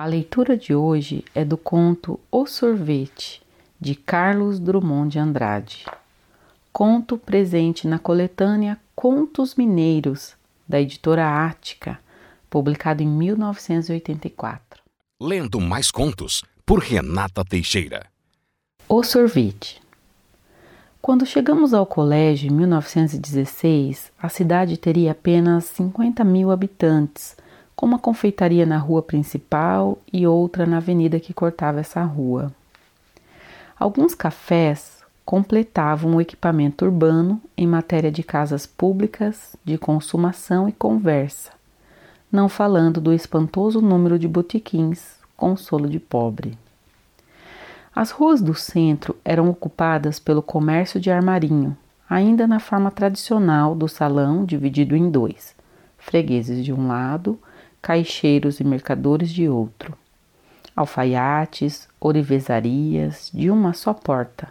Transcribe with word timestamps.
A 0.00 0.06
leitura 0.06 0.56
de 0.56 0.74
hoje 0.74 1.22
é 1.34 1.44
do 1.44 1.58
conto 1.58 2.18
O 2.32 2.46
Sorvete, 2.46 3.42
de 3.78 3.94
Carlos 3.94 4.58
Drummond 4.58 5.12
de 5.12 5.18
Andrade. 5.18 5.84
Conto 6.72 7.18
presente 7.18 7.86
na 7.86 7.98
coletânea 7.98 8.78
Contos 8.96 9.56
Mineiros, 9.56 10.34
da 10.66 10.80
editora 10.80 11.44
Ática, 11.46 12.00
publicado 12.48 13.02
em 13.02 13.06
1984. 13.06 14.82
Lendo 15.20 15.60
mais 15.60 15.90
contos 15.90 16.42
por 16.64 16.78
Renata 16.78 17.44
Teixeira. 17.44 18.06
O 18.88 19.02
Sorvete. 19.02 19.82
Quando 21.02 21.26
chegamos 21.26 21.74
ao 21.74 21.84
colégio 21.84 22.50
em 22.50 22.54
1916, 22.54 24.10
a 24.18 24.30
cidade 24.30 24.78
teria 24.78 25.12
apenas 25.12 25.66
50 25.66 26.24
mil 26.24 26.50
habitantes 26.50 27.36
com 27.80 27.86
uma 27.86 27.98
confeitaria 27.98 28.66
na 28.66 28.76
rua 28.76 29.00
principal 29.00 29.96
e 30.12 30.26
outra 30.26 30.66
na 30.66 30.76
avenida 30.76 31.18
que 31.18 31.32
cortava 31.32 31.80
essa 31.80 32.02
rua. 32.02 32.52
Alguns 33.78 34.14
cafés 34.14 35.02
completavam 35.24 36.14
o 36.14 36.20
equipamento 36.20 36.84
urbano 36.84 37.40
em 37.56 37.66
matéria 37.66 38.12
de 38.12 38.22
casas 38.22 38.66
públicas, 38.66 39.56
de 39.64 39.78
consumação 39.78 40.68
e 40.68 40.72
conversa, 40.72 41.52
não 42.30 42.50
falando 42.50 43.00
do 43.00 43.14
espantoso 43.14 43.80
número 43.80 44.18
de 44.18 44.28
botequins, 44.28 45.14
consolo 45.34 45.88
de 45.88 45.98
pobre. 45.98 46.58
As 47.94 48.10
ruas 48.10 48.42
do 48.42 48.54
centro 48.54 49.16
eram 49.24 49.48
ocupadas 49.48 50.20
pelo 50.20 50.42
comércio 50.42 51.00
de 51.00 51.10
armarinho, 51.10 51.74
ainda 52.10 52.46
na 52.46 52.60
forma 52.60 52.90
tradicional 52.90 53.74
do 53.74 53.88
salão 53.88 54.44
dividido 54.44 54.94
em 54.94 55.10
dois, 55.10 55.56
fregueses 55.96 56.62
de 56.62 56.74
um 56.74 56.86
lado 56.86 57.38
caixeiros 57.82 58.60
e 58.60 58.64
mercadores 58.64 59.30
de 59.30 59.48
outro, 59.48 59.96
alfaiates, 60.76 61.88
orivezarias 61.98 63.30
de 63.32 63.50
uma 63.50 63.72
só 63.72 63.94
porta, 63.94 64.48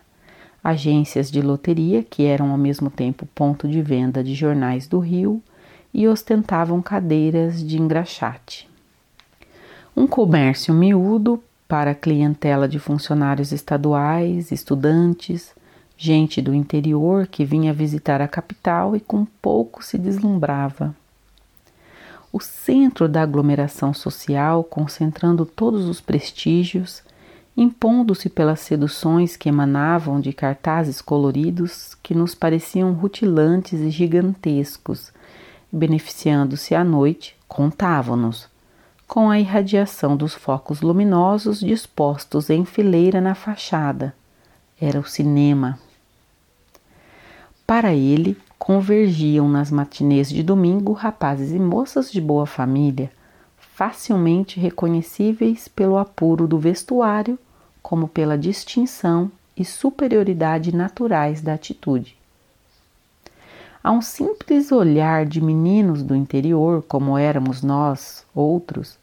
agências 0.64 1.30
de 1.32 1.42
loteria 1.42 2.04
que 2.04 2.26
eram 2.26 2.52
ao 2.52 2.58
mesmo 2.58 2.90
tempo 2.90 3.28
ponto 3.28 3.68
de 3.68 3.82
venda 3.82 4.24
de 4.24 4.34
jornais 4.34 4.88
do 4.88 5.00
Rio 5.00 5.42
e 5.94 6.08
ostentavam 6.08 6.82
cadeiras 6.82 7.66
de 7.66 7.80
engraxate. 7.80 8.70
Um 9.96 10.08
comércio 10.08 10.74
miúdo 10.74 11.42
para 11.68 11.94
clientela 11.94 12.68
de 12.68 12.80
funcionários 12.80 13.52
estaduais, 13.52 14.52
estudantes, 14.52 15.54
gente 15.96 16.42
do 16.42 16.54
interior 16.54 17.28
que 17.28 17.46
vinha 17.46 17.74
visitar 17.74 18.22
a 18.22 18.28
capital 18.28 18.96
e 18.96 19.00
com 19.00 19.26
pouco 19.26 19.84
se 19.84 19.98
deslumbrava 19.98 20.96
o 22.32 22.40
centro 22.40 23.08
da 23.08 23.24
aglomeração 23.24 23.94
social, 23.94 24.64
concentrando 24.64 25.46
todos 25.46 25.86
os 25.88 26.00
prestígios, 26.00 27.02
impondo-se 27.58 28.30
pelas 28.30 28.60
seduções 28.60 29.36
que 29.36 29.50
emanavam 29.50 30.22
de 30.22 30.32
cartazes 30.32 31.02
coloridos 31.02 31.96
que 32.02 32.16
nos 32.16 32.36
pareciam 32.36 32.94
rutilantes 32.94 33.80
e 33.80 33.90
gigantescos, 33.90 35.12
beneficiando-se 35.72 36.74
à 36.74 36.84
noite, 36.84 37.36
contavam-nos, 37.48 38.48
com 39.08 39.30
a 39.30 39.40
irradiação 39.40 40.16
dos 40.16 40.34
focos 40.34 40.82
luminosos 40.82 41.60
dispostos 41.60 42.50
em 42.50 42.64
fileira 42.64 43.20
na 43.20 43.34
fachada. 43.34 44.16
Era 44.80 45.00
o 45.00 45.06
cinema. 45.06 45.78
Para 47.66 47.94
ele, 47.94 48.38
convergiam 48.60 49.48
nas 49.48 49.72
matinês 49.72 50.30
de 50.30 50.44
domingo 50.44 50.92
rapazes 50.92 51.54
e 51.54 51.58
moças 51.58 52.12
de 52.12 52.20
boa 52.20 52.46
família, 52.46 53.10
facilmente 53.58 54.60
reconhecíveis 54.60 55.70
pelo 55.70 55.98
apuro 55.98 56.46
do 56.46 56.60
vestuário, 56.60 57.40
como 57.82 58.10
pela 58.10 58.38
distinção 58.38 59.32
e 59.56 59.64
superioridade 59.64 60.76
naturais 60.76 61.42
da 61.42 61.54
atitude. 61.54 62.18
A 63.82 63.92
um 63.92 64.02
simples 64.02 64.74
olhar 64.74 65.26
de 65.26 65.42
meninos 65.42 66.04
do 66.04 66.14
interior, 66.14 66.84
como 66.86 67.18
éramos 67.18 67.64
nós, 67.64 68.26
outros, 68.36 69.00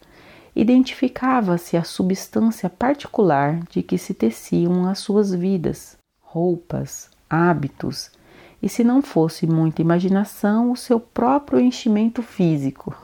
identificava-se 0.55 1.75
a 1.75 1.83
substância 1.83 2.69
particular 2.69 3.59
de 3.71 3.81
que 3.81 3.97
se 3.97 4.13
teciam 4.13 4.87
as 4.87 4.99
suas 4.99 5.33
vidas, 5.33 5.97
roupas, 6.21 7.09
hábitos 7.27 8.11
e, 8.61 8.67
se 8.67 8.83
não 8.83 9.01
fosse 9.01 9.45
muita 9.45 9.81
imaginação, 9.81 10.71
o 10.71 10.75
seu 10.75 10.99
próprio 10.99 11.59
enchimento 11.59 12.21
físico. 12.21 12.95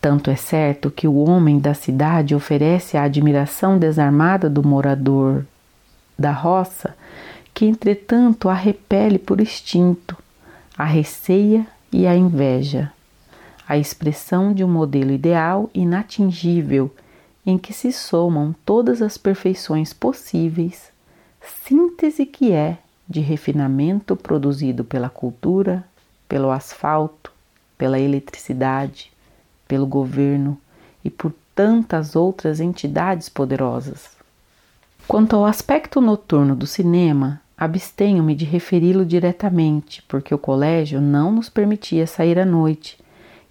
Tanto 0.00 0.30
é 0.30 0.36
certo 0.36 0.90
que 0.90 1.08
o 1.08 1.16
homem 1.16 1.58
da 1.58 1.74
cidade 1.74 2.34
oferece 2.34 2.96
a 2.96 3.02
admiração 3.02 3.78
desarmada 3.78 4.48
do 4.48 4.62
morador 4.62 5.44
da 6.18 6.32
roça, 6.32 6.94
que 7.52 7.64
entretanto 7.64 8.48
a 8.48 8.54
repele 8.54 9.18
por 9.18 9.40
instinto, 9.40 10.16
a 10.76 10.84
receia 10.84 11.66
e 11.90 12.06
a 12.06 12.14
inveja, 12.14 12.92
a 13.66 13.76
expressão 13.76 14.52
de 14.52 14.62
um 14.62 14.68
modelo 14.68 15.10
ideal 15.10 15.70
inatingível 15.74 16.94
em 17.44 17.56
que 17.56 17.72
se 17.72 17.92
somam 17.92 18.54
todas 18.64 19.00
as 19.00 19.16
perfeições 19.16 19.92
possíveis, 19.92 20.90
síntese 21.40 22.26
que 22.26 22.52
é 22.52 22.78
de 23.08 23.20
refinamento 23.20 24.16
produzido 24.16 24.84
pela 24.84 25.08
cultura, 25.08 25.84
pelo 26.28 26.50
asfalto, 26.50 27.32
pela 27.78 27.98
eletricidade, 27.98 29.12
pelo 29.68 29.86
governo 29.86 30.58
e 31.04 31.10
por 31.10 31.32
tantas 31.54 32.16
outras 32.16 32.60
entidades 32.60 33.28
poderosas. 33.28 34.10
Quanto 35.06 35.36
ao 35.36 35.46
aspecto 35.46 36.00
noturno 36.00 36.56
do 36.56 36.66
cinema, 36.66 37.40
abstenho-me 37.56 38.34
de 38.34 38.44
referi-lo 38.44 39.04
diretamente, 39.04 40.02
porque 40.08 40.34
o 40.34 40.38
colégio 40.38 41.00
não 41.00 41.30
nos 41.30 41.48
permitia 41.48 42.06
sair 42.06 42.38
à 42.38 42.44
noite 42.44 42.98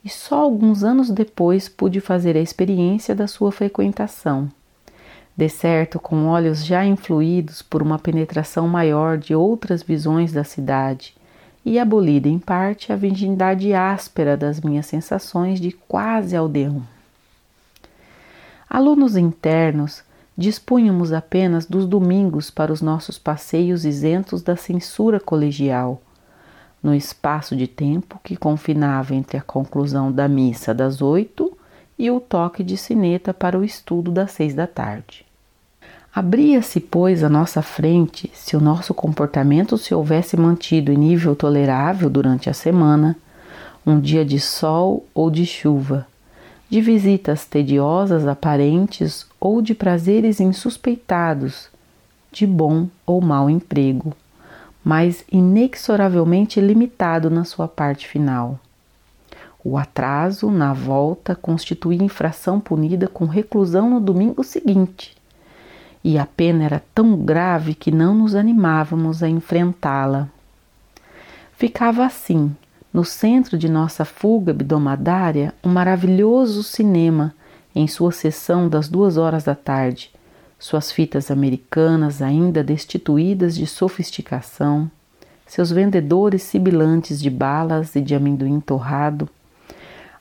e 0.03 0.09
só 0.09 0.41
alguns 0.41 0.83
anos 0.83 1.09
depois 1.09 1.67
pude 1.67 1.99
fazer 1.99 2.38
a 2.38 2.41
experiência 2.41 3.15
da 3.15 3.27
sua 3.27 3.51
frequentação 3.51 4.51
de 5.38 5.50
certo 5.50 6.00
com 6.00 6.28
olhos 6.28 6.63
já 6.63 6.85
influídos 6.85 7.62
por 7.62 7.81
uma 7.81 8.00
penetração 8.00 8.68
maior 8.68 9.18
de 9.18 9.35
outras 9.35 9.84
visões 9.84 10.31
da 10.31 10.44
cidade, 10.44 11.13
e 11.66 11.79
abolida 11.79 12.29
em 12.29 12.40
parte 12.40 12.94
a 12.94 12.96
virgindade 12.96 13.74
áspera 13.74 14.38
das 14.38 14.62
minhas 14.62 14.85
sensações 14.85 15.59
de 15.59 15.72
quase 15.72 16.35
aldeão. 16.35 16.84
Alunos 18.69 19.18
internos, 19.18 20.03
dispunhamos 20.38 21.12
apenas 21.12 21.66
dos 21.66 21.88
domingos 21.88 22.51
para 22.51 22.72
os 22.72 22.81
nossos 22.81 23.18
passeios 23.18 23.84
isentos 23.84 24.41
da 24.41 24.56
censura 24.56 25.19
colegial, 25.19 26.01
no 26.84 26.94
espaço 26.94 27.56
de 27.56 27.68
tempo 27.68 28.19
que 28.24 28.38
confinava 28.38 29.16
entre 29.16 29.38
a 29.38 29.41
conclusão 29.41 30.12
da 30.12 30.28
missa 30.28 30.74
das 30.74 31.01
oito 31.01 31.57
e 31.97 32.12
o 32.12 32.19
toque 32.19 32.63
de 32.63 32.78
sineta 32.78 33.34
para 33.34 33.57
o 33.57 33.63
estudo 33.63 34.12
das 34.12 34.31
seis 34.31 34.53
da 34.53 34.68
tarde. 34.68 35.25
Abria-se, 36.15 36.79
pois, 36.79 37.25
à 37.25 37.29
nossa 37.29 37.61
frente, 37.61 38.31
se 38.33 38.55
o 38.55 38.61
nosso 38.61 38.93
comportamento 38.93 39.77
se 39.77 39.93
houvesse 39.93 40.37
mantido 40.37 40.89
em 40.89 40.95
nível 40.95 41.35
tolerável 41.35 42.09
durante 42.09 42.49
a 42.49 42.53
semana, 42.53 43.17
um 43.85 43.99
dia 43.99 44.23
de 44.23 44.39
sol 44.39 45.05
ou 45.13 45.29
de 45.29 45.45
chuva, 45.45 46.07
de 46.69 46.79
visitas 46.79 47.43
tediosas 47.43 48.25
aparentes 48.25 49.27
ou 49.41 49.61
de 49.61 49.75
prazeres 49.75 50.39
insuspeitados, 50.39 51.67
de 52.31 52.47
bom 52.47 52.87
ou 53.05 53.19
mau 53.19 53.49
emprego, 53.49 54.13
mas 54.81 55.25
inexoravelmente 55.29 56.61
limitado 56.61 57.29
na 57.29 57.43
sua 57.43 57.67
parte 57.67 58.07
final. 58.07 58.57
O 59.61 59.77
atraso 59.77 60.49
na 60.49 60.71
volta 60.71 61.35
constituía 61.35 62.01
infração 62.01 62.57
punida 62.57 63.05
com 63.05 63.25
reclusão 63.25 63.89
no 63.89 63.99
domingo 63.99 64.45
seguinte 64.45 65.13
e 66.06 66.19
a 66.19 66.25
pena 66.28 66.63
era 66.63 66.84
tão 66.94 67.18
grave 67.18 67.74
que 67.74 67.90
não 67.90 68.13
nos 68.13 68.36
animávamos 68.36 69.24
a 69.24 69.28
enfrentá-la. 69.28 70.30
Ficava 71.57 72.06
assim, 72.06 72.56
no 72.94 73.04
centro 73.04 73.57
de 73.57 73.68
nossa 73.68 74.06
fuga 74.06 74.52
abdomadária, 74.52 75.52
um 75.63 75.69
maravilhoso 75.69 76.62
cinema 76.62 77.34
em 77.74 77.88
sua 77.88 78.12
sessão 78.12 78.69
das 78.69 78.88
duas 78.88 79.18
horas 79.18 79.46
da 79.46 79.56
tarde, 79.56 80.12
suas 80.60 80.92
fitas 80.92 81.31
americanas 81.31 82.22
ainda 82.22 82.63
destituídas 82.63 83.56
de 83.56 83.66
sofisticação, 83.66 84.92
seus 85.48 85.72
vendedores 85.72 86.44
sibilantes 86.44 87.19
de 87.19 87.31
balas 87.31 87.96
e 87.96 88.02
de 88.02 88.13
amendoim 88.13 88.60
torrado, 88.60 89.28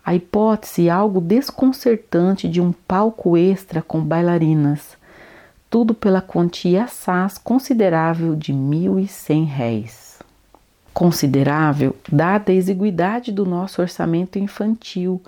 a 0.03 0.15
hipótese 0.15 0.89
algo 0.89 1.21
desconcertante 1.21 2.49
de 2.49 2.59
um 2.59 2.73
palco 2.73 3.37
extra 3.37 3.83
com 3.83 4.01
bailarinas, 4.01 4.97
tudo 5.75 5.93
pela 5.93 6.23
quantia 6.23 6.85
assaz 6.85 7.37
considerável 7.37 8.37
de 8.37 8.53
mil 8.53 8.97
e 8.97 9.09
cem 9.09 9.43
réis. 9.43 10.21
Considerável, 10.93 11.97
dada 12.09 12.53
a 12.53 12.55
exiguidade 12.55 13.32
do 13.32 13.44
nosso 13.44 13.82
orçamento 13.82 14.38
infantil, 14.38 15.21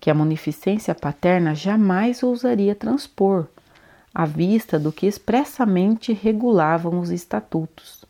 que 0.00 0.10
a 0.10 0.14
munificência 0.14 0.92
paterna 0.92 1.54
jamais 1.54 2.20
ousaria 2.20 2.74
transpor, 2.74 3.46
à 4.12 4.26
vista 4.26 4.76
do 4.76 4.90
que 4.90 5.06
expressamente 5.06 6.12
regulavam 6.12 6.98
os 6.98 7.10
estatutos. 7.10 8.04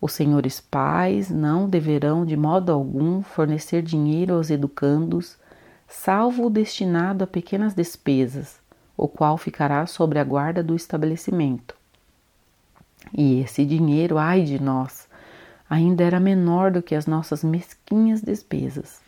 Os 0.00 0.14
senhores 0.14 0.58
pais 0.58 1.28
não 1.28 1.68
deverão 1.68 2.24
de 2.24 2.34
modo 2.34 2.72
algum 2.72 3.20
fornecer 3.20 3.82
dinheiro 3.82 4.36
aos 4.36 4.48
educandos, 4.48 5.36
salvo 5.86 6.46
o 6.46 6.50
destinado 6.50 7.24
a 7.24 7.26
pequenas 7.26 7.74
despesas, 7.74 8.59
o 9.00 9.08
qual 9.08 9.38
ficará 9.38 9.86
sobre 9.86 10.18
a 10.18 10.24
guarda 10.24 10.62
do 10.62 10.76
estabelecimento. 10.76 11.74
E 13.16 13.40
esse 13.40 13.64
dinheiro, 13.64 14.18
ai 14.18 14.42
de 14.42 14.62
nós, 14.62 15.08
ainda 15.68 16.04
era 16.04 16.20
menor 16.20 16.70
do 16.70 16.82
que 16.82 16.94
as 16.94 17.06
nossas 17.06 17.42
mesquinhas 17.42 18.20
despesas. 18.20 19.00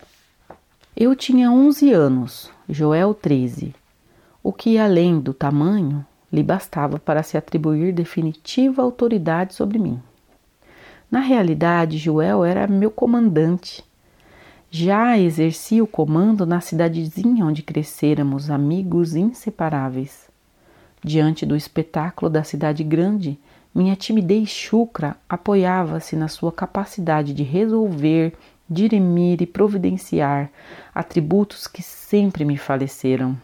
Eu 0.96 1.14
tinha 1.14 1.50
onze 1.50 1.92
anos, 1.92 2.50
Joel 2.66 3.12
treze, 3.12 3.74
o 4.42 4.50
que, 4.50 4.78
além 4.78 5.20
do 5.20 5.34
tamanho, 5.34 6.04
lhe 6.32 6.42
bastava 6.42 6.98
para 6.98 7.22
se 7.22 7.36
atribuir 7.36 7.92
definitiva 7.92 8.80
autoridade 8.80 9.52
sobre 9.52 9.78
mim. 9.78 10.00
Na 11.10 11.20
realidade, 11.20 11.98
Joel 11.98 12.42
era 12.46 12.66
meu 12.66 12.90
comandante. 12.90 13.84
Já 14.74 15.18
exercia 15.18 15.84
o 15.84 15.86
comando 15.86 16.46
na 16.46 16.58
cidadezinha 16.62 17.44
onde 17.44 17.62
crescéramos 17.62 18.48
amigos 18.48 19.14
inseparáveis. 19.14 20.30
Diante 21.04 21.44
do 21.44 21.54
espetáculo 21.54 22.30
da 22.30 22.42
cidade 22.42 22.82
grande, 22.82 23.38
minha 23.74 23.94
timidez 23.94 24.48
chucra 24.48 25.14
apoiava-se 25.28 26.16
na 26.16 26.26
sua 26.26 26.50
capacidade 26.50 27.34
de 27.34 27.42
resolver, 27.42 28.32
dirimir 28.66 29.42
e 29.42 29.46
providenciar, 29.46 30.50
atributos 30.94 31.66
que 31.66 31.82
sempre 31.82 32.42
me 32.42 32.56
faleceram. 32.56 33.36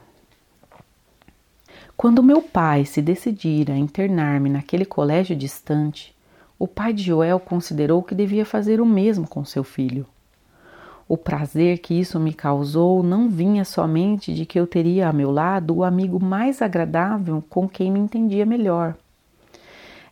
Quando 1.95 2.23
meu 2.23 2.41
pai 2.41 2.87
se 2.87 3.03
decidira 3.03 3.75
a 3.75 3.79
internar-me 3.79 4.49
naquele 4.49 4.87
colégio 4.87 5.37
distante, 5.37 6.17
o 6.59 6.67
pai 6.67 6.95
de 6.95 7.03
Joel 7.03 7.39
considerou 7.39 8.03
que 8.03 8.15
devia 8.15 8.47
fazer 8.47 8.81
o 8.81 8.87
mesmo 8.87 9.29
com 9.29 9.45
seu 9.45 9.63
filho. 9.63 10.07
O 11.09 11.17
prazer 11.17 11.79
que 11.79 11.95
isso 11.95 12.21
me 12.21 12.35
causou 12.35 13.03
não 13.03 13.31
vinha 13.31 13.65
somente 13.65 14.35
de 14.35 14.45
que 14.45 14.61
eu 14.61 14.67
teria 14.67 15.09
a 15.09 15.13
meu 15.13 15.31
lado 15.31 15.77
o 15.77 15.83
amigo 15.83 16.23
mais 16.23 16.61
agradável 16.61 17.43
com 17.49 17.67
quem 17.67 17.91
me 17.91 17.99
entendia 17.99 18.45
melhor. 18.45 18.95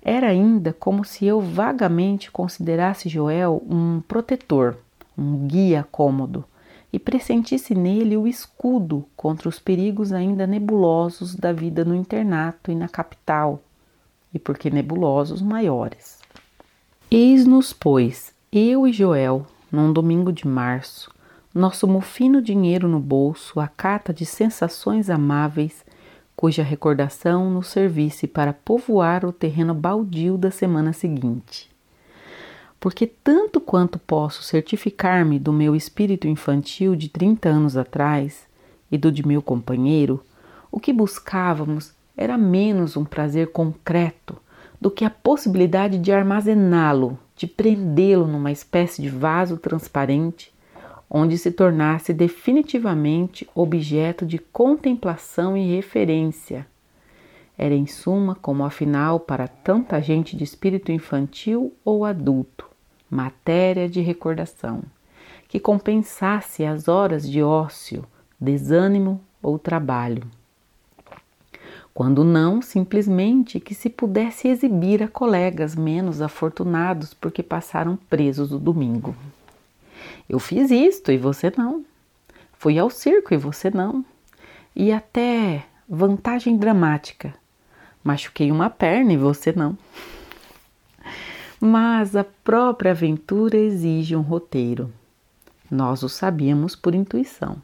Era 0.00 0.28
ainda 0.28 0.72
como 0.72 1.04
se 1.04 1.26
eu 1.26 1.40
vagamente 1.40 2.30
considerasse 2.30 3.10
Joel 3.10 3.62
um 3.68 4.00
protetor, 4.08 4.78
um 5.18 5.46
guia 5.46 5.86
cômodo, 5.90 6.44
e 6.90 6.98
pressentisse 6.98 7.74
nele 7.74 8.16
o 8.16 8.26
escudo 8.26 9.04
contra 9.14 9.50
os 9.50 9.58
perigos 9.58 10.12
ainda 10.12 10.46
nebulosos 10.46 11.34
da 11.34 11.52
vida 11.52 11.84
no 11.84 11.94
internato 11.94 12.70
e 12.70 12.74
na 12.74 12.88
capital, 12.88 13.60
e 14.32 14.38
porque 14.38 14.70
nebulosos 14.70 15.42
maiores. 15.42 16.20
Eis-nos, 17.10 17.72
pois, 17.74 18.32
eu 18.50 18.86
e 18.86 18.92
Joel, 18.92 19.46
num 19.76 19.92
domingo 19.92 20.32
de 20.32 20.48
março, 20.48 21.10
nosso 21.54 21.86
mofino 21.86 22.40
dinheiro 22.40 22.88
no 22.88 22.98
bolso, 22.98 23.60
a 23.60 23.68
carta 23.68 24.12
de 24.12 24.24
sensações 24.24 25.10
amáveis, 25.10 25.84
cuja 26.34 26.62
recordação 26.62 27.50
nos 27.50 27.68
servisse 27.68 28.26
para 28.26 28.54
povoar 28.54 29.24
o 29.26 29.32
terreno 29.32 29.74
baldio 29.74 30.38
da 30.38 30.50
semana 30.50 30.94
seguinte. 30.94 31.70
Porque, 32.80 33.06
tanto 33.06 33.60
quanto 33.60 33.98
posso 33.98 34.42
certificar-me 34.42 35.38
do 35.38 35.52
meu 35.52 35.76
espírito 35.76 36.26
infantil 36.26 36.96
de 36.96 37.10
30 37.10 37.48
anos 37.48 37.76
atrás 37.76 38.46
e 38.90 38.96
do 38.96 39.12
de 39.12 39.26
meu 39.26 39.42
companheiro, 39.42 40.24
o 40.72 40.80
que 40.80 40.92
buscávamos 40.92 41.92
era 42.16 42.38
menos 42.38 42.96
um 42.96 43.04
prazer 43.04 43.52
concreto 43.52 44.36
do 44.80 44.90
que 44.90 45.04
a 45.04 45.10
possibilidade 45.10 45.98
de 45.98 46.12
armazená-lo, 46.12 47.18
de 47.36 47.46
prendê-lo 47.46 48.26
numa 48.26 48.50
espécie 48.50 49.02
de 49.02 49.10
vaso 49.10 49.58
transparente, 49.58 50.52
onde 51.08 51.36
se 51.36 51.50
tornasse 51.52 52.12
definitivamente 52.12 53.48
objeto 53.54 54.26
de 54.26 54.38
contemplação 54.38 55.56
e 55.56 55.76
referência. 55.76 56.66
Era 57.56 57.74
em 57.74 57.86
suma 57.86 58.34
como 58.34 58.64
afinal 58.64 59.20
para 59.20 59.46
tanta 59.46 60.00
gente 60.00 60.36
de 60.36 60.44
espírito 60.44 60.90
infantil 60.90 61.72
ou 61.84 62.04
adulto, 62.04 62.68
matéria 63.08 63.88
de 63.88 64.00
recordação, 64.00 64.82
que 65.46 65.60
compensasse 65.60 66.64
as 66.64 66.88
horas 66.88 67.28
de 67.28 67.42
ócio, 67.42 68.04
desânimo 68.40 69.20
ou 69.42 69.58
trabalho 69.58 70.22
quando 71.96 72.22
não, 72.24 72.60
simplesmente 72.60 73.58
que 73.58 73.74
se 73.74 73.88
pudesse 73.88 74.48
exibir 74.48 75.02
a 75.02 75.08
colegas 75.08 75.74
menos 75.74 76.20
afortunados 76.20 77.14
porque 77.14 77.42
passaram 77.42 77.96
presos 77.96 78.52
o 78.52 78.58
domingo. 78.58 79.16
Eu 80.28 80.38
fiz 80.38 80.70
isto 80.70 81.10
e 81.10 81.16
você 81.16 81.50
não. 81.56 81.86
Fui 82.52 82.78
ao 82.78 82.90
circo 82.90 83.32
e 83.32 83.38
você 83.38 83.70
não. 83.70 84.04
E 84.74 84.92
até 84.92 85.64
vantagem 85.88 86.58
dramática. 86.58 87.32
Machuquei 88.04 88.52
uma 88.52 88.68
perna 88.68 89.14
e 89.14 89.16
você 89.16 89.50
não. 89.56 89.74
Mas 91.58 92.14
a 92.14 92.24
própria 92.44 92.90
aventura 92.90 93.56
exige 93.56 94.14
um 94.14 94.20
roteiro. 94.20 94.92
Nós 95.70 96.02
o 96.02 96.10
sabíamos 96.10 96.76
por 96.76 96.94
intuição 96.94 97.56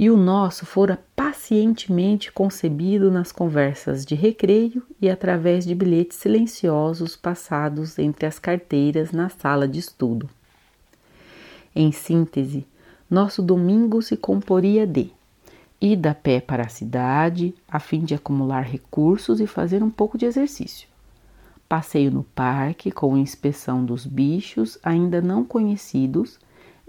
e 0.00 0.08
o 0.08 0.16
nosso 0.16 0.64
fora 0.64 0.96
pacientemente 1.16 2.30
concebido 2.30 3.10
nas 3.10 3.32
conversas 3.32 4.06
de 4.06 4.14
recreio 4.14 4.80
e 5.02 5.10
através 5.10 5.66
de 5.66 5.74
bilhetes 5.74 6.18
silenciosos 6.18 7.16
passados 7.16 7.98
entre 7.98 8.24
as 8.24 8.38
carteiras 8.38 9.10
na 9.10 9.28
sala 9.28 9.66
de 9.66 9.80
estudo. 9.80 10.30
Em 11.74 11.90
síntese, 11.90 12.64
nosso 13.10 13.42
domingo 13.42 14.00
se 14.00 14.16
comporia 14.16 14.86
de 14.86 15.10
ir 15.80 16.06
a 16.06 16.14
pé 16.14 16.40
para 16.40 16.66
a 16.66 16.68
cidade 16.68 17.52
a 17.66 17.80
fim 17.80 18.04
de 18.04 18.14
acumular 18.14 18.62
recursos 18.62 19.40
e 19.40 19.48
fazer 19.48 19.82
um 19.82 19.90
pouco 19.90 20.16
de 20.16 20.26
exercício. 20.26 20.86
Passeio 21.68 22.12
no 22.12 22.22
parque 22.22 22.92
com 22.92 23.16
inspeção 23.16 23.84
dos 23.84 24.06
bichos 24.06 24.78
ainda 24.80 25.20
não 25.20 25.44
conhecidos 25.44 26.38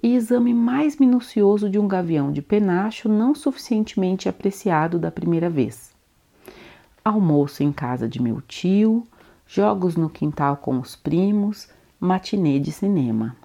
e 0.01 0.16
exame 0.16 0.54
mais 0.54 0.98
minucioso 0.98 1.69
de 1.69 1.78
um 1.78 1.88
gavião 1.88 2.31
de 2.31 2.42
penacho 2.42 3.10
não 3.10 3.36
suficientemente 3.36 4.30
apreciado 4.30 4.98
da 4.98 5.12
primeira 5.12 5.50
vez. 5.50 5.94
Almoço 7.04 7.63
em 7.63 7.71
casa 7.71 8.07
de 8.07 8.21
meu 8.21 8.42
tio, 8.42 9.06
jogos 9.45 9.95
no 9.95 10.09
quintal 10.09 10.57
com 10.57 10.80
os 10.80 10.95
primos, 10.95 11.68
matinê 12.00 12.59
de 12.59 12.71
cinema. 12.71 13.35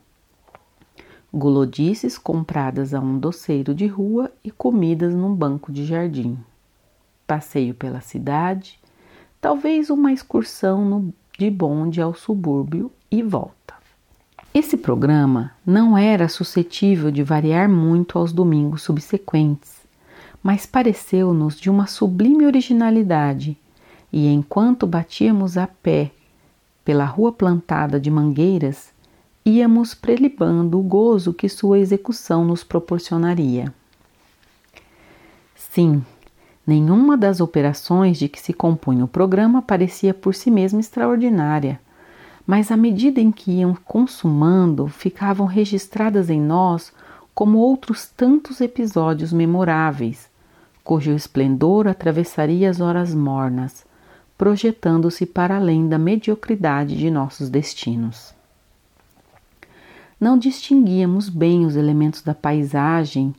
Gulodices 1.32 2.16
compradas 2.16 2.94
a 2.94 3.00
um 3.00 3.18
doceiro 3.18 3.74
de 3.74 3.86
rua 3.86 4.30
e 4.44 4.50
comidas 4.50 5.12
num 5.14 5.34
banco 5.34 5.72
de 5.72 5.84
jardim. 5.84 6.38
Passeio 7.26 7.74
pela 7.74 8.00
cidade, 8.00 8.78
talvez 9.40 9.90
uma 9.90 10.12
excursão 10.12 10.84
no, 10.84 11.12
de 11.36 11.50
bonde 11.50 12.00
ao 12.00 12.14
subúrbio 12.14 12.92
e 13.10 13.22
volta. 13.22 13.73
Esse 14.56 14.76
programa 14.76 15.50
não 15.66 15.98
era 15.98 16.28
suscetível 16.28 17.10
de 17.10 17.24
variar 17.24 17.68
muito 17.68 18.16
aos 18.16 18.32
domingos 18.32 18.82
subsequentes, 18.82 19.72
mas 20.40 20.64
pareceu-nos 20.64 21.58
de 21.58 21.68
uma 21.68 21.88
sublime 21.88 22.46
originalidade, 22.46 23.58
e 24.12 24.28
enquanto 24.28 24.86
batíamos 24.86 25.58
a 25.58 25.66
pé 25.66 26.12
pela 26.84 27.04
rua 27.04 27.32
plantada 27.32 27.98
de 27.98 28.08
mangueiras, 28.12 28.92
íamos 29.44 29.92
prelibando 29.92 30.78
o 30.78 30.84
gozo 30.84 31.34
que 31.34 31.48
sua 31.48 31.80
execução 31.80 32.44
nos 32.44 32.62
proporcionaria. 32.62 33.74
Sim, 35.56 36.00
nenhuma 36.64 37.16
das 37.16 37.40
operações 37.40 38.20
de 38.20 38.28
que 38.28 38.40
se 38.40 38.52
compunha 38.52 39.04
o 39.04 39.08
programa 39.08 39.60
parecia 39.60 40.14
por 40.14 40.32
si 40.32 40.48
mesma 40.48 40.78
extraordinária 40.78 41.80
mas 42.46 42.70
à 42.70 42.76
medida 42.76 43.20
em 43.20 43.32
que 43.32 43.52
iam 43.60 43.74
consumando, 43.74 44.86
ficavam 44.86 45.46
registradas 45.46 46.28
em 46.28 46.40
nós 46.40 46.92
como 47.34 47.58
outros 47.58 48.06
tantos 48.06 48.60
episódios 48.60 49.32
memoráveis, 49.32 50.28
cujo 50.84 51.12
esplendor 51.12 51.88
atravessaria 51.88 52.68
as 52.68 52.80
horas 52.80 53.14
mornas, 53.14 53.84
projetando-se 54.36 55.24
para 55.24 55.56
além 55.56 55.88
da 55.88 55.98
mediocridade 55.98 56.96
de 56.96 57.10
nossos 57.10 57.48
destinos. 57.48 58.34
Não 60.20 60.38
distinguíamos 60.38 61.28
bem 61.28 61.64
os 61.64 61.76
elementos 61.76 62.22
da 62.22 62.34
paisagem 62.34 63.34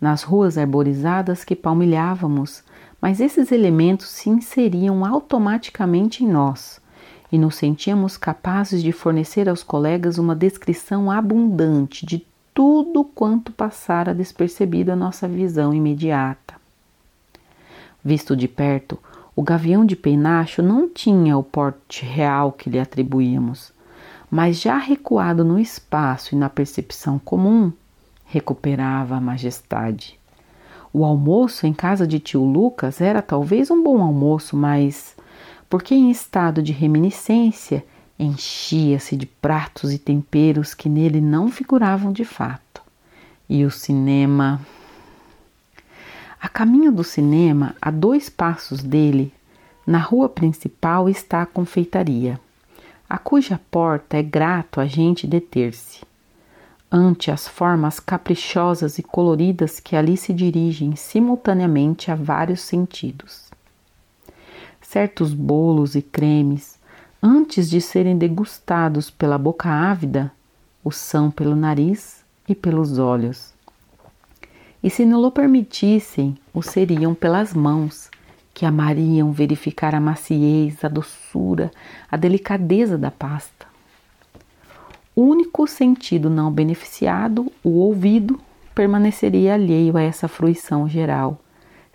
nas 0.00 0.22
ruas 0.22 0.58
arborizadas 0.58 1.44
que 1.44 1.56
palmilhávamos, 1.56 2.62
mas 3.00 3.20
esses 3.20 3.52
elementos 3.52 4.08
se 4.08 4.28
inseriam 4.28 5.04
automaticamente 5.04 6.24
em 6.24 6.28
nós 6.28 6.80
e 7.30 7.38
nos 7.38 7.56
sentíamos 7.56 8.16
capazes 8.16 8.82
de 8.82 8.92
fornecer 8.92 9.48
aos 9.48 9.62
colegas 9.62 10.18
uma 10.18 10.34
descrição 10.34 11.10
abundante 11.10 12.06
de 12.06 12.26
tudo 12.54 13.04
quanto 13.04 13.52
passara 13.52 14.14
despercebido 14.14 14.90
à 14.90 14.96
nossa 14.96 15.28
visão 15.28 15.72
imediata. 15.72 16.54
Visto 18.04 18.34
de 18.34 18.48
perto, 18.48 18.98
o 19.36 19.42
gavião 19.42 19.84
de 19.84 19.94
penacho 19.94 20.62
não 20.62 20.88
tinha 20.88 21.36
o 21.36 21.42
porte 21.42 22.04
real 22.04 22.50
que 22.50 22.68
lhe 22.68 22.80
atribuíamos, 22.80 23.72
mas 24.30 24.60
já 24.60 24.76
recuado 24.76 25.44
no 25.44 25.58
espaço 25.58 26.34
e 26.34 26.38
na 26.38 26.48
percepção 26.48 27.18
comum, 27.18 27.72
recuperava 28.24 29.16
a 29.16 29.20
majestade. 29.20 30.18
O 30.92 31.04
almoço 31.04 31.66
em 31.66 31.72
casa 31.72 32.06
de 32.06 32.18
tio 32.18 32.42
Lucas 32.42 33.00
era 33.00 33.22
talvez 33.22 33.70
um 33.70 33.82
bom 33.82 34.02
almoço, 34.02 34.56
mas 34.56 35.14
porque 35.68 35.94
em 35.94 36.10
estado 36.10 36.62
de 36.62 36.72
reminiscência 36.72 37.84
enchia-se 38.18 39.16
de 39.16 39.26
pratos 39.26 39.92
e 39.92 39.98
temperos 39.98 40.74
que 40.74 40.88
nele 40.88 41.20
não 41.20 41.50
figuravam 41.50 42.12
de 42.12 42.24
fato. 42.24 42.82
E 43.48 43.64
o 43.64 43.70
cinema. 43.70 44.60
A 46.40 46.48
caminho 46.48 46.92
do 46.92 47.04
cinema, 47.04 47.74
a 47.80 47.90
dois 47.90 48.28
passos 48.28 48.82
dele, 48.82 49.32
na 49.86 49.98
rua 49.98 50.28
principal 50.28 51.08
está 51.08 51.42
a 51.42 51.46
confeitaria, 51.46 52.38
a 53.08 53.16
cuja 53.16 53.58
porta 53.70 54.18
é 54.18 54.22
grato 54.22 54.80
a 54.80 54.86
gente 54.86 55.26
deter-se. 55.26 56.02
Ante 56.92 57.30
as 57.30 57.48
formas 57.48 57.98
caprichosas 57.98 58.98
e 58.98 59.02
coloridas 59.02 59.80
que 59.80 59.96
ali 59.96 60.16
se 60.16 60.32
dirigem 60.32 60.94
simultaneamente 60.94 62.10
a 62.10 62.14
vários 62.14 62.60
sentidos. 62.60 63.47
Certos 64.88 65.34
bolos 65.34 65.94
e 65.94 66.00
cremes, 66.00 66.78
antes 67.22 67.68
de 67.68 67.78
serem 67.78 68.16
degustados 68.16 69.10
pela 69.10 69.36
boca 69.36 69.68
ávida, 69.68 70.32
o 70.82 70.90
são 70.90 71.30
pelo 71.30 71.54
nariz 71.54 72.24
e 72.48 72.54
pelos 72.54 72.98
olhos. 72.98 73.52
E 74.82 74.88
se 74.88 75.04
não 75.04 75.22
o 75.22 75.30
permitissem, 75.30 76.38
o 76.54 76.62
seriam 76.62 77.14
pelas 77.14 77.52
mãos, 77.52 78.10
que 78.54 78.64
amariam 78.64 79.30
verificar 79.30 79.94
a 79.94 80.00
maciez, 80.00 80.82
a 80.82 80.88
doçura, 80.88 81.70
a 82.10 82.16
delicadeza 82.16 82.96
da 82.96 83.10
pasta. 83.10 83.66
O 85.14 85.20
único 85.20 85.66
sentido 85.66 86.30
não 86.30 86.50
beneficiado, 86.50 87.52
o 87.62 87.72
ouvido, 87.72 88.40
permaneceria 88.74 89.52
alheio 89.52 89.98
a 89.98 90.02
essa 90.02 90.28
fruição 90.28 90.88
geral, 90.88 91.38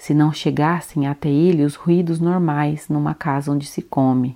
se 0.04 0.14
não 0.14 0.34
chegassem 0.34 1.08
até 1.08 1.30
ele 1.30 1.64
os 1.64 1.76
ruídos 1.76 2.20
normais 2.20 2.90
numa 2.90 3.14
casa 3.14 3.50
onde 3.50 3.66
se 3.66 3.82
come 3.82 4.36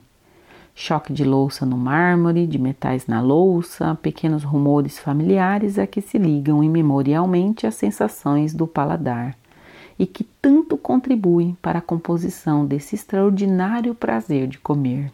choque 0.74 1.12
de 1.12 1.26
louça 1.26 1.66
no 1.66 1.76
mármore, 1.76 2.46
de 2.46 2.58
metais 2.58 3.08
na 3.08 3.20
louça, 3.20 3.98
pequenos 4.00 4.44
rumores 4.44 4.98
familiares 4.98 5.78
a 5.78 5.86
que 5.88 6.02
se 6.02 6.18
ligam 6.18 6.64
imemorialmente 6.64 7.66
as 7.66 7.76
sensações 7.76 8.54
do 8.54 8.68
paladar 8.68 9.36
e 9.98 10.06
que 10.06 10.24
tanto 10.24 10.78
contribuem 10.78 11.58
para 11.64 11.80
a 11.80 11.82
composição 11.82 12.64
desse 12.64 12.94
extraordinário 12.94 13.96
prazer 13.96 14.48
de 14.48 14.60
comer. 14.60 15.12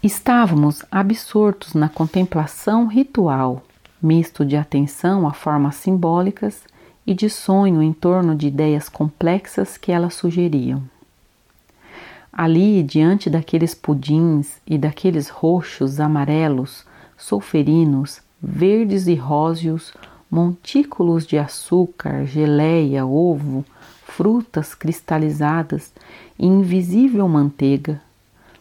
Estávamos 0.00 0.84
absortos 0.90 1.72
na 1.72 1.88
contemplação 1.88 2.86
ritual, 2.86 3.64
misto 4.00 4.44
de 4.44 4.56
atenção 4.56 5.26
a 5.26 5.32
formas 5.32 5.74
simbólicas 5.74 6.62
e 7.06 7.14
de 7.14 7.30
sonho 7.30 7.82
em 7.82 7.92
torno 7.92 8.34
de 8.34 8.48
ideias 8.48 8.88
complexas 8.88 9.76
que 9.78 9.92
elas 9.92 10.14
sugeriam. 10.14 10.82
Ali, 12.32 12.82
diante 12.82 13.30
daqueles 13.30 13.74
pudins 13.74 14.60
e 14.66 14.76
daqueles 14.76 15.28
roxos, 15.28 16.00
amarelos, 16.00 16.84
sulferinos, 17.16 18.20
verdes 18.42 19.06
e 19.06 19.14
róseos, 19.14 19.94
montículos 20.30 21.26
de 21.26 21.38
açúcar, 21.38 22.26
geleia, 22.26 23.06
ovo, 23.06 23.64
frutas 24.04 24.74
cristalizadas 24.74 25.92
e 26.38 26.46
invisível 26.46 27.26
manteiga, 27.28 28.02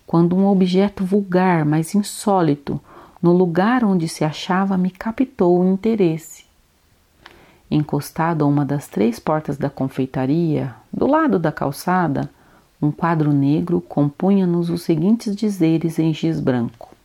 quando 0.08 0.36
um 0.36 0.46
objeto 0.46 1.04
vulgar, 1.04 1.66
mas 1.66 1.96
insólito, 1.96 2.80
no 3.22 3.34
lugar 3.34 3.84
onde 3.84 4.08
se 4.08 4.24
achava, 4.24 4.78
me 4.78 4.92
captou 4.92 5.60
o 5.60 5.74
interesse. 5.74 6.45
Encostado 7.70 8.44
a 8.44 8.48
uma 8.48 8.64
das 8.64 8.88
três 8.88 9.20
portas 9.20 9.58
da 9.58 9.70
confeitaria, 9.70 10.76
do 10.94 11.08
lado 11.08 11.40
da 11.40 11.52
calçada, 11.52 12.30
um 12.82 12.92
quadro 12.92 13.34
negro 13.34 13.82
compunha-nos 13.82 14.70
os 14.70 14.84
seguintes 14.84 15.36
dizeres 15.36 15.98
em 15.98 16.14
giz 16.14 16.40
branco: 16.40 16.96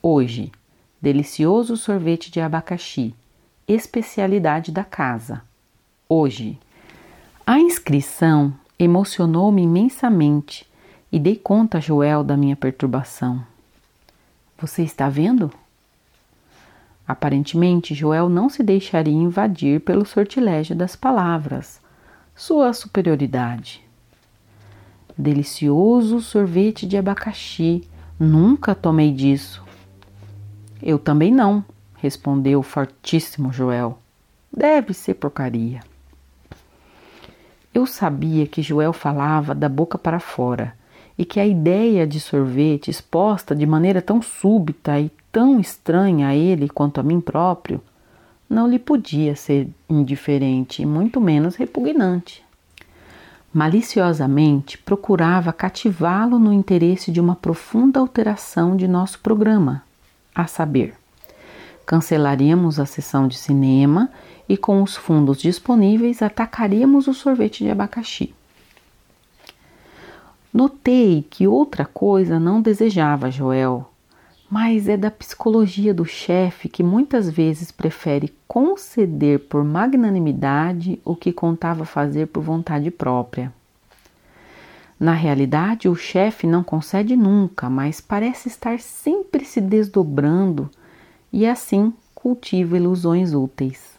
Hoje, 0.00 0.52
delicioso 1.00 1.76
sorvete 1.76 2.30
de 2.30 2.40
abacaxi, 2.40 3.14
especialidade 3.66 4.70
da 4.70 4.84
casa. 4.84 5.42
Hoje. 6.08 6.58
A 7.44 7.60
inscrição 7.60 8.52
emocionou-me 8.78 9.62
imensamente 9.62 10.66
e 11.12 11.18
dei 11.18 11.36
conta 11.36 11.78
a 11.78 11.80
Joel 11.80 12.24
da 12.24 12.36
minha 12.36 12.56
perturbação. 12.56 13.44
Você 14.58 14.82
está 14.82 15.08
vendo? 15.08 15.52
Aparentemente, 17.06 17.94
Joel 17.94 18.28
não 18.28 18.48
se 18.48 18.62
deixaria 18.62 19.14
invadir 19.14 19.80
pelo 19.80 20.04
sortilégio 20.04 20.74
das 20.74 20.96
palavras, 20.96 21.80
sua 22.34 22.72
superioridade. 22.72 23.82
Delicioso 25.16 26.20
sorvete 26.20 26.86
de 26.86 26.96
abacaxi. 26.96 27.88
Nunca 28.18 28.74
tomei 28.74 29.12
disso. 29.12 29.64
Eu 30.82 30.98
também 30.98 31.32
não, 31.32 31.64
respondeu 31.96 32.60
o 32.60 32.62
fortíssimo 32.62 33.52
Joel. 33.52 33.98
Deve 34.54 34.92
ser 34.92 35.14
porcaria. 35.14 35.80
Eu 37.72 37.86
sabia 37.86 38.46
que 38.46 38.62
Joel 38.62 38.92
falava 38.92 39.54
da 39.54 39.68
boca 39.68 39.96
para 39.96 40.18
fora 40.18 40.74
e 41.16 41.24
que 41.24 41.40
a 41.40 41.46
ideia 41.46 42.06
de 42.06 42.20
sorvete 42.20 42.90
exposta 42.90 43.54
de 43.54 43.66
maneira 43.66 44.02
tão 44.02 44.20
súbita 44.20 44.98
e 45.00 45.10
tão 45.36 45.60
estranha 45.60 46.28
a 46.28 46.34
ele 46.34 46.66
quanto 46.66 46.98
a 46.98 47.02
mim 47.02 47.20
próprio 47.20 47.78
não 48.48 48.66
lhe 48.66 48.78
podia 48.78 49.36
ser 49.36 49.68
indiferente 49.86 50.80
e 50.80 50.86
muito 50.86 51.20
menos 51.20 51.56
repugnante 51.56 52.42
maliciosamente 53.52 54.78
procurava 54.78 55.52
cativá-lo 55.52 56.38
no 56.38 56.54
interesse 56.54 57.12
de 57.12 57.20
uma 57.20 57.36
profunda 57.36 58.00
alteração 58.00 58.74
de 58.74 58.88
nosso 58.88 59.18
programa, 59.20 59.82
a 60.34 60.46
saber, 60.46 60.94
cancelaríamos 61.84 62.80
a 62.80 62.86
sessão 62.86 63.28
de 63.28 63.36
cinema 63.36 64.10
e 64.48 64.56
com 64.56 64.82
os 64.82 64.96
fundos 64.96 65.36
disponíveis 65.38 66.22
atacaríamos 66.22 67.08
o 67.08 67.12
sorvete 67.12 67.62
de 67.62 67.70
abacaxi. 67.70 68.34
Notei 70.50 71.26
que 71.28 71.46
outra 71.46 71.84
coisa 71.84 72.40
não 72.40 72.62
desejava 72.62 73.30
Joel, 73.30 73.86
mas 74.50 74.88
é 74.88 74.96
da 74.96 75.10
psicologia 75.10 75.92
do 75.92 76.04
chefe 76.04 76.68
que 76.68 76.82
muitas 76.82 77.28
vezes 77.28 77.72
prefere 77.72 78.32
conceder 78.46 79.40
por 79.40 79.64
magnanimidade 79.64 81.00
o 81.04 81.16
que 81.16 81.32
contava 81.32 81.84
fazer 81.84 82.26
por 82.26 82.42
vontade 82.42 82.90
própria. 82.90 83.52
Na 84.98 85.12
realidade, 85.12 85.88
o 85.88 85.94
chefe 85.94 86.46
não 86.46 86.62
concede 86.62 87.16
nunca, 87.16 87.68
mas 87.68 88.00
parece 88.00 88.48
estar 88.48 88.78
sempre 88.78 89.44
se 89.44 89.60
desdobrando 89.60 90.70
e 91.32 91.46
assim 91.46 91.92
cultiva 92.14 92.76
ilusões 92.76 93.34
úteis. 93.34 93.96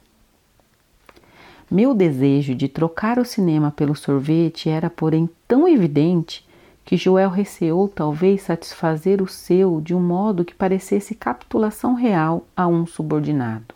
Meu 1.69 1.93
desejo 1.93 2.55
de 2.55 2.69
trocar 2.69 3.19
o 3.19 3.25
cinema 3.25 3.69
pelo 3.69 3.93
sorvete 3.93 4.69
era, 4.69 4.89
porém, 4.89 5.29
tão 5.45 5.67
evidente 5.67 6.46
que 6.87 6.95
Joel 6.95 7.29
receou 7.29 7.89
talvez 7.89 8.43
satisfazer 8.43 9.21
o 9.21 9.27
seu 9.27 9.81
de 9.81 9.93
um 9.93 9.99
modo 9.99 10.45
que 10.45 10.55
parecesse 10.55 11.13
capitulação 11.13 11.93
real 11.95 12.47
a 12.55 12.65
um 12.65 12.85
subordinado. 12.85 13.75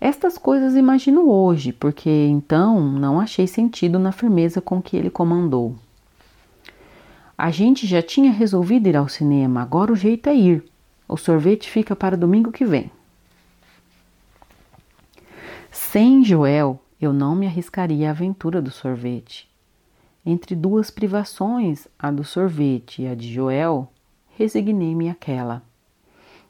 Estas 0.00 0.36
coisas 0.36 0.74
imagino 0.74 1.30
hoje, 1.30 1.72
porque 1.72 2.10
então 2.10 2.80
não 2.80 3.20
achei 3.20 3.46
sentido 3.46 3.96
na 3.96 4.10
firmeza 4.10 4.60
com 4.60 4.82
que 4.82 4.96
ele 4.96 5.08
comandou. 5.08 5.76
A 7.38 7.52
gente 7.52 7.86
já 7.86 8.02
tinha 8.02 8.32
resolvido 8.32 8.88
ir 8.88 8.96
ao 8.96 9.08
cinema, 9.08 9.62
agora 9.62 9.92
o 9.92 9.96
jeito 9.96 10.28
é 10.28 10.34
ir. 10.34 10.64
O 11.06 11.16
sorvete 11.16 11.70
fica 11.70 11.94
para 11.94 12.16
domingo 12.16 12.50
que 12.50 12.64
vem. 12.64 12.90
Sem 15.70 16.24
Joel, 16.24 16.80
eu 17.00 17.12
não 17.12 17.36
me 17.36 17.46
arriscaria 17.46 18.08
à 18.08 18.10
aventura 18.10 18.60
do 18.60 18.72
sorvete. 18.72 19.48
Entre 20.26 20.56
duas 20.56 20.90
privações, 20.90 21.86
a 21.96 22.10
do 22.10 22.24
sorvete 22.24 23.02
e 23.02 23.06
a 23.06 23.14
de 23.14 23.32
Joel, 23.32 23.88
resignei-me 24.36 25.08
àquela. 25.08 25.62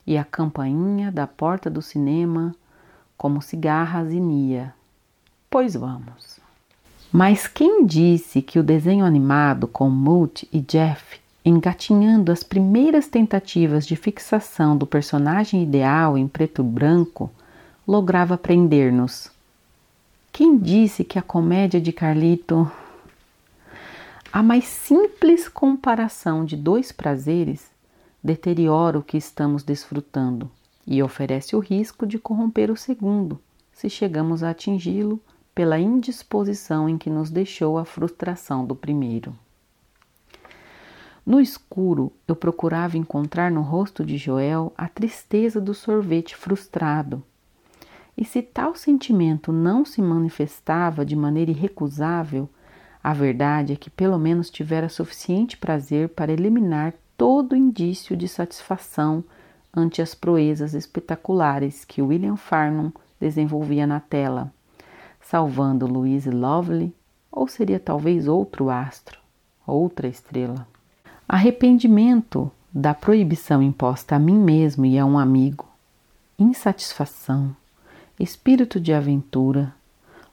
E 0.07 0.17
a 0.17 0.25
campainha 0.25 1.13
da 1.13 1.27
porta 1.27 1.69
do 1.69 1.83
cinema, 1.83 2.55
como 3.19 3.43
cigarras 3.43 4.11
inia. 4.11 4.75
Pois 5.51 5.75
vamos. 5.75 6.41
Mas 7.13 7.47
quem 7.47 7.85
disse 7.85 8.41
que 8.41 8.59
o 8.59 8.63
desenho 8.63 9.05
animado 9.05 9.69
com 9.69 9.91
Moot 9.91 10.49
e 10.51 10.61
Jeff 10.61 11.21
engatinhando 11.47 12.33
as 12.33 12.43
primeiras 12.43 13.07
tentativas 13.07 13.87
de 13.87 13.95
fixação 13.95 14.77
do 14.77 14.85
personagem 14.85 15.63
ideal 15.63 16.19
em 16.19 16.27
preto 16.27 16.61
e 16.61 16.65
branco, 16.65 17.31
lograva 17.87 18.37
prender-nos. 18.37 19.31
Quem 20.33 20.59
disse 20.59 21.05
que 21.05 21.21
a 21.21 21.23
comédia 21.23 21.81
de 21.81 21.93
Carlito. 21.93 22.69
A 24.37 24.43
mais 24.43 24.67
simples 24.67 25.49
comparação 25.49 26.45
de 26.45 26.59
dois 26.59 26.93
prazeres 26.93 27.71
deteriora 28.23 28.99
o 28.99 29.03
que 29.03 29.17
estamos 29.17 29.63
desfrutando 29.63 30.51
e 30.87 31.03
oferece 31.03 31.57
o 31.57 31.59
risco 31.59 32.07
de 32.07 32.19
corromper 32.19 32.71
o 32.71 32.77
segundo, 32.77 33.41
se 33.73 33.89
chegamos 33.89 34.43
a 34.43 34.51
atingi-lo 34.51 35.19
pela 35.55 35.79
indisposição 35.79 36.87
em 36.87 36.99
que 36.99 37.09
nos 37.09 37.31
deixou 37.31 37.79
a 37.79 37.87
frustração 37.87 38.67
do 38.67 38.77
primeiro. 38.77 39.35
No 41.25 41.41
escuro, 41.41 42.13
eu 42.29 42.37
procurava 42.37 42.99
encontrar 42.99 43.51
no 43.51 43.63
rosto 43.63 44.05
de 44.05 44.19
Joel 44.19 44.71
a 44.77 44.87
tristeza 44.87 45.63
do 45.63 45.73
sorvete 45.73 46.37
frustrado. 46.37 47.23
E 48.15 48.23
se 48.23 48.43
tal 48.43 48.75
sentimento 48.75 49.51
não 49.51 49.83
se 49.83 50.03
manifestava 50.03 51.07
de 51.07 51.17
maneira 51.17 51.51
irrecusável, 51.51 52.51
a 53.07 53.13
verdade 53.13 53.73
é 53.73 53.77
que 53.77 53.89
pelo 53.89 54.19
menos 54.19 54.51
tivera 54.51 54.89
suficiente 54.89 55.57
prazer 55.57 56.09
para 56.09 56.33
eliminar 56.33 56.93
todo 57.17 57.55
indício 57.55 58.17
de 58.17 58.27
satisfação 58.27 59.23
ante 59.73 60.03
as 60.03 60.13
proezas 60.13 60.75
espetaculares 60.75 61.85
que 61.85 62.03
William 62.03 62.35
Farnum 62.35 62.91
desenvolvia 63.21 63.87
na 63.87 64.01
tela, 64.01 64.53
salvando 65.21 65.87
Louise 65.87 66.29
Lovely, 66.29 66.93
ou 67.31 67.47
seria 67.47 67.79
talvez 67.79 68.27
outro 68.27 68.71
astro, 68.71 69.21
outra 69.65 70.09
estrela. 70.09 70.67
Arrependimento 71.29 72.51
da 72.75 72.93
proibição 72.93 73.63
imposta 73.63 74.17
a 74.17 74.19
mim 74.19 74.37
mesmo 74.37 74.85
e 74.85 74.99
a 74.99 75.07
um 75.07 75.17
amigo, 75.17 75.69
insatisfação, 76.37 77.55
espírito 78.19 78.81
de 78.81 78.93
aventura, 78.93 79.73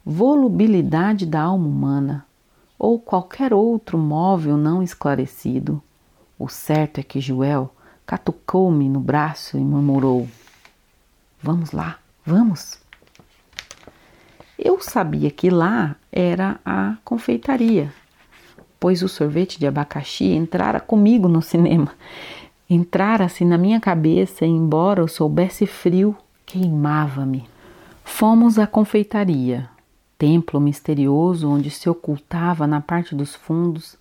volubilidade 0.04 1.28
da 1.28 1.42
alma 1.42 1.68
humana 1.68 2.26
ou 2.84 3.00
qualquer 3.00 3.54
outro 3.54 3.98
móvel 3.98 4.58
não 4.58 4.84
esclarecido. 4.84 5.82
O 6.38 6.50
certo 6.50 7.00
é 7.00 7.04
que 7.04 7.22
Joel 7.22 7.74
catucou-me 8.06 8.90
no 8.90 9.00
braço 9.00 9.58
e 9.58 9.62
murmurou: 9.62 10.28
Vamos 11.42 11.72
lá, 11.72 11.98
vamos. 12.26 12.78
Eu 14.60 14.82
sabia 14.82 15.32
que 15.32 15.50
lá 15.50 15.96
era 16.12 16.60
a 16.66 16.98
confeitaria 17.06 17.94
pois 18.84 19.02
o 19.02 19.08
sorvete 19.08 19.58
de 19.58 19.66
abacaxi 19.66 20.26
entrara 20.34 20.78
comigo 20.78 21.30
no 21.30 21.42
cinema. 21.42 21.94
Entrara-se 22.70 23.46
na 23.46 23.58
minha 23.58 23.80
cabeça, 23.80 24.46
e, 24.46 24.50
embora 24.50 25.00
eu 25.00 25.08
soubesse 25.08 25.66
frio, 25.66 26.14
queimava-me. 26.46 27.48
Fomos 28.04 28.60
à 28.60 28.68
confeitaria, 28.68 29.70
templo 30.24 30.58
misterioso 30.58 31.50
onde 31.50 31.70
se 31.70 31.90
ocultava 31.90 32.66
na 32.66 32.80
parte 32.80 33.14
dos 33.14 33.36
fundos, 33.36 33.98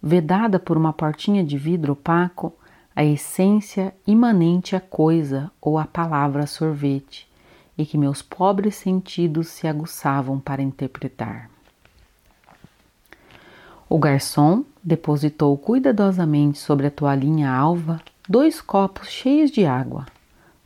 vedada 0.00 0.56
por 0.56 0.76
uma 0.76 0.92
portinha 0.92 1.42
de 1.42 1.58
vidro 1.58 1.94
opaco, 1.94 2.52
a 2.94 3.04
essência 3.04 3.92
imanente 4.06 4.76
à 4.76 4.80
coisa 4.80 5.50
ou 5.60 5.76
à 5.76 5.84
palavra 5.84 6.46
sorvete, 6.46 7.28
e 7.76 7.84
que 7.84 7.98
meus 7.98 8.22
pobres 8.22 8.76
sentidos 8.76 9.48
se 9.48 9.66
aguçavam 9.66 10.38
para 10.38 10.62
interpretar. 10.62 11.50
O 13.88 13.98
garçom 13.98 14.64
depositou 14.80 15.58
cuidadosamente 15.58 16.56
sobre 16.56 16.86
a 16.86 16.90
toalhinha 16.90 17.50
alva 17.50 18.00
dois 18.28 18.60
copos 18.60 19.08
cheios 19.08 19.50
de 19.50 19.66
água, 19.66 20.06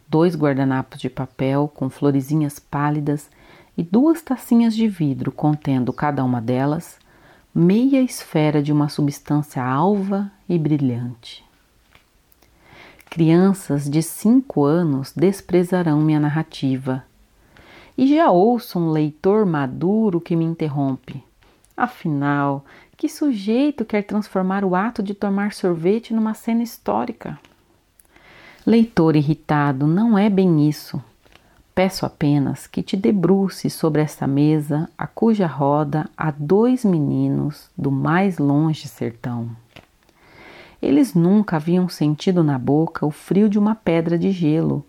dois 0.07 0.37
guardanapos 0.37 1.01
de 1.01 1.09
papel 1.09 1.67
com 1.75 1.89
florezinhas 1.89 2.59
pálidas 2.59 3.31
e 3.79 3.83
duas 3.85 4.21
tacinhas 4.21 4.75
de 4.75 4.89
vidro 4.89 5.31
contendo 5.31 5.93
cada 5.93 6.25
uma 6.25 6.41
delas 6.41 6.99
meia 7.55 8.03
esfera 8.03 8.61
de 8.61 8.73
uma 8.73 8.89
substância 8.89 9.65
alva 9.65 10.33
e 10.49 10.59
brilhante. 10.59 11.45
Crianças 13.09 13.89
de 13.89 14.03
cinco 14.03 14.65
anos 14.65 15.13
desprezarão 15.17 16.01
minha 16.01 16.19
narrativa. 16.19 17.05
E 17.97 18.17
já 18.17 18.29
ouço 18.31 18.81
um 18.81 18.91
leitor 18.91 19.47
maduro 19.47 20.21
que 20.21 20.35
me 20.35 20.45
interrompe. 20.45 21.23
Afinal, 21.77 22.65
que 22.97 23.09
sujeito 23.09 23.85
quer 23.85 24.03
transformar 24.03 24.65
o 24.65 24.75
ato 24.75 25.05
de 25.05 25.15
tomar 25.15 25.53
sorvete 25.53 26.13
numa 26.13 26.35
cena 26.35 26.65
histórica? 26.65 27.39
Leitor 28.67 29.15
irritado, 29.15 29.87
não 29.87 30.19
é 30.19 30.29
bem 30.29 30.69
isso. 30.69 31.03
Peço 31.79 32.05
apenas 32.05 32.67
que 32.67 32.83
te 32.83 32.97
debruce 32.97 33.71
sobre 33.71 34.03
esta 34.03 34.27
mesa 34.27 34.91
a 34.99 35.07
cuja 35.07 35.47
roda 35.47 36.11
há 36.17 36.33
dois 36.33 36.85
meninos 36.85 37.71
do 37.79 37.89
mais 37.89 38.37
longe 38.37 38.89
sertão. 38.89 39.51
Eles 40.83 41.15
nunca 41.15 41.55
haviam 41.55 41.89
sentido 41.89 42.43
na 42.43 42.59
boca 42.59 43.07
o 43.07 43.13
frio 43.13 43.49
de 43.49 43.61
uma 43.61 43.77
pedra 43.77 44.19
de 44.19 44.33
gelo, 44.33 44.85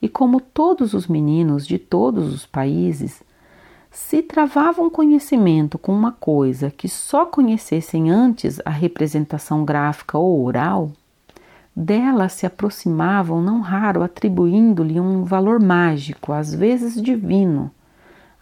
e 0.00 0.08
como 0.08 0.40
todos 0.40 0.94
os 0.94 1.08
meninos 1.08 1.66
de 1.66 1.76
todos 1.76 2.32
os 2.32 2.46
países, 2.46 3.20
se 3.90 4.22
travavam 4.22 4.88
conhecimento 4.88 5.76
com 5.76 5.92
uma 5.92 6.12
coisa 6.12 6.70
que 6.70 6.88
só 6.88 7.26
conhecessem 7.26 8.12
antes 8.12 8.60
a 8.64 8.70
representação 8.70 9.64
gráfica 9.64 10.16
ou 10.16 10.44
oral, 10.44 10.92
dela 11.78 12.28
se 12.28 12.46
aproximavam 12.46 13.42
não 13.42 13.60
raro 13.60 14.02
atribuindo-lhe 14.02 14.98
um 14.98 15.24
valor 15.24 15.60
mágico, 15.60 16.32
às 16.32 16.54
vezes 16.54 17.00
divino, 17.00 17.70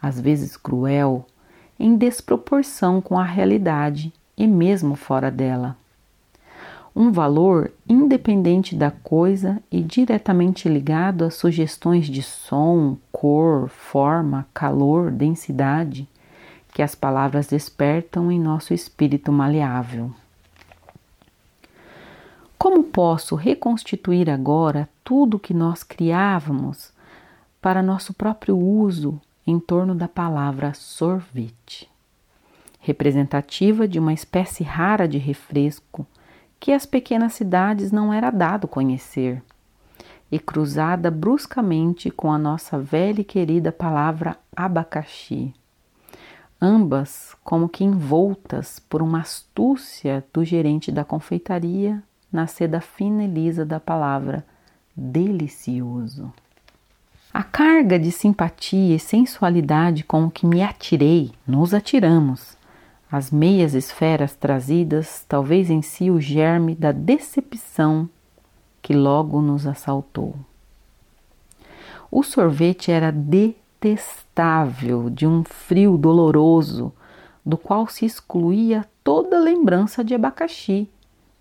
às 0.00 0.20
vezes 0.20 0.56
cruel, 0.56 1.26
em 1.78 1.96
desproporção 1.96 3.00
com 3.00 3.18
a 3.18 3.24
realidade 3.24 4.12
e 4.36 4.46
mesmo 4.46 4.94
fora 4.94 5.30
dela 5.30 5.76
um 6.96 7.12
valor 7.12 7.70
independente 7.86 8.74
da 8.74 8.90
coisa 8.90 9.62
e 9.70 9.82
diretamente 9.82 10.66
ligado 10.66 11.26
às 11.26 11.34
sugestões 11.34 12.06
de 12.06 12.22
som, 12.22 12.96
cor, 13.12 13.68
forma, 13.68 14.46
calor, 14.54 15.10
densidade 15.10 16.08
que 16.72 16.80
as 16.80 16.94
palavras 16.94 17.48
despertam 17.48 18.32
em 18.32 18.40
nosso 18.40 18.72
espírito 18.72 19.30
maleável. 19.30 20.10
Como 22.58 22.84
posso 22.84 23.34
reconstituir 23.34 24.30
agora 24.30 24.88
tudo 25.04 25.36
o 25.36 25.40
que 25.40 25.52
nós 25.52 25.82
criávamos 25.82 26.90
para 27.60 27.82
nosso 27.82 28.14
próprio 28.14 28.58
uso 28.58 29.20
em 29.46 29.60
torno 29.60 29.94
da 29.94 30.08
palavra 30.08 30.72
sorvete? 30.72 31.88
Representativa 32.80 33.86
de 33.86 33.98
uma 33.98 34.12
espécie 34.12 34.64
rara 34.64 35.06
de 35.06 35.18
refresco 35.18 36.06
que 36.58 36.72
as 36.72 36.86
pequenas 36.86 37.34
cidades 37.34 37.92
não 37.92 38.12
era 38.12 38.30
dado 38.30 38.66
conhecer, 38.66 39.42
e 40.32 40.38
cruzada 40.38 41.10
bruscamente 41.10 42.10
com 42.10 42.32
a 42.32 42.38
nossa 42.38 42.78
velha 42.78 43.20
e 43.20 43.24
querida 43.24 43.70
palavra 43.70 44.36
abacaxi. 44.54 45.54
Ambas 46.60 47.36
como 47.44 47.68
que 47.68 47.84
envoltas 47.84 48.78
por 48.78 49.02
uma 49.02 49.20
astúcia 49.20 50.24
do 50.32 50.42
gerente 50.42 50.90
da 50.90 51.04
confeitaria 51.04 52.02
na 52.36 52.46
seda 52.46 52.82
fina 52.82 53.24
e 53.24 53.26
lisa 53.26 53.64
da 53.64 53.80
palavra 53.80 54.44
delicioso. 54.94 56.30
A 57.32 57.42
carga 57.42 57.98
de 57.98 58.12
simpatia 58.12 58.94
e 58.94 58.98
sensualidade 58.98 60.04
com 60.04 60.30
que 60.30 60.46
me 60.46 60.62
atirei, 60.62 61.32
nos 61.46 61.72
atiramos, 61.72 62.54
as 63.10 63.30
meias 63.30 63.72
esferas 63.72 64.36
trazidas, 64.36 65.24
talvez 65.26 65.70
em 65.70 65.80
si 65.80 66.10
o 66.10 66.20
germe 66.20 66.74
da 66.74 66.92
decepção 66.92 68.06
que 68.82 68.92
logo 68.92 69.40
nos 69.40 69.66
assaltou. 69.66 70.34
O 72.10 72.22
sorvete 72.22 72.92
era 72.92 73.10
detestável, 73.10 73.48
de 75.08 75.26
um 75.26 75.42
frio 75.42 75.96
doloroso, 75.96 76.92
do 77.44 77.56
qual 77.56 77.86
se 77.86 78.04
excluía 78.04 78.84
toda 79.02 79.38
lembrança 79.38 80.04
de 80.04 80.14
abacaxi, 80.14 80.90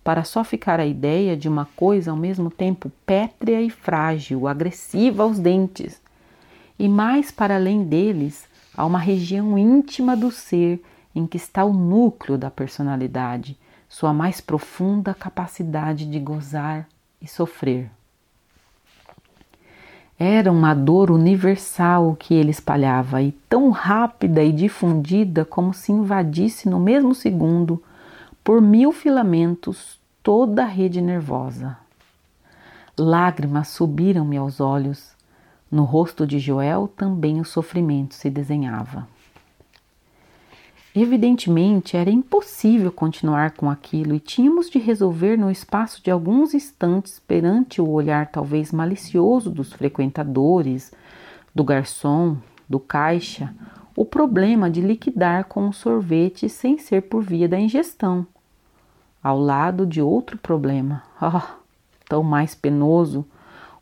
para 0.06 0.22
só 0.22 0.44
ficar 0.44 0.78
a 0.78 0.86
ideia 0.86 1.36
de 1.36 1.48
uma 1.48 1.64
coisa 1.74 2.12
ao 2.12 2.16
mesmo 2.16 2.48
tempo 2.48 2.92
pétrea 3.04 3.60
e 3.60 3.68
frágil, 3.68 4.46
agressiva 4.46 5.24
aos 5.24 5.36
dentes. 5.36 6.00
E 6.78 6.88
mais 6.88 7.32
para 7.32 7.56
além 7.56 7.82
deles, 7.82 8.46
a 8.76 8.86
uma 8.86 9.00
região 9.00 9.58
íntima 9.58 10.16
do 10.16 10.30
ser 10.30 10.80
em 11.12 11.26
que 11.26 11.36
está 11.36 11.64
o 11.64 11.72
núcleo 11.72 12.38
da 12.38 12.48
personalidade, 12.52 13.58
sua 13.88 14.12
mais 14.12 14.40
profunda 14.40 15.12
capacidade 15.12 16.06
de 16.06 16.20
gozar 16.20 16.86
e 17.20 17.26
sofrer. 17.26 17.90
Era 20.16 20.52
uma 20.52 20.72
dor 20.72 21.10
universal 21.10 22.14
que 22.16 22.32
ele 22.32 22.52
espalhava 22.52 23.22
e 23.22 23.32
tão 23.48 23.70
rápida 23.70 24.40
e 24.44 24.52
difundida 24.52 25.44
como 25.44 25.74
se 25.74 25.90
invadisse 25.90 26.68
no 26.68 26.78
mesmo 26.78 27.12
segundo, 27.12 27.82
por 28.46 28.62
mil 28.62 28.92
filamentos, 28.92 29.95
toda 30.26 30.64
a 30.64 30.66
rede 30.66 31.00
nervosa. 31.00 31.78
Lágrimas 32.98 33.68
subiram-me 33.68 34.36
aos 34.36 34.58
olhos. 34.58 35.12
No 35.70 35.84
rosto 35.84 36.26
de 36.26 36.40
Joel 36.40 36.88
também 36.88 37.40
o 37.40 37.44
sofrimento 37.44 38.12
se 38.16 38.28
desenhava. 38.28 39.06
Evidentemente 40.92 41.96
era 41.96 42.10
impossível 42.10 42.90
continuar 42.90 43.52
com 43.52 43.70
aquilo 43.70 44.16
e 44.16 44.18
tínhamos 44.18 44.68
de 44.68 44.80
resolver 44.80 45.36
no 45.36 45.48
espaço 45.48 46.02
de 46.02 46.10
alguns 46.10 46.54
instantes, 46.54 47.20
perante 47.20 47.80
o 47.80 47.88
olhar 47.88 48.26
talvez 48.26 48.72
malicioso 48.72 49.48
dos 49.48 49.72
frequentadores, 49.72 50.92
do 51.54 51.62
garçom, 51.62 52.36
do 52.68 52.80
caixa, 52.80 53.54
o 53.94 54.04
problema 54.04 54.68
de 54.68 54.80
liquidar 54.80 55.44
com 55.44 55.68
o 55.68 55.72
sorvete 55.72 56.48
sem 56.48 56.78
ser 56.78 57.02
por 57.02 57.22
via 57.22 57.48
da 57.48 57.60
ingestão, 57.60 58.26
ao 59.26 59.40
lado 59.40 59.84
de 59.84 60.00
outro 60.00 60.38
problema, 60.38 61.02
oh, 61.20 61.42
tão 62.08 62.22
mais 62.22 62.54
penoso, 62.54 63.26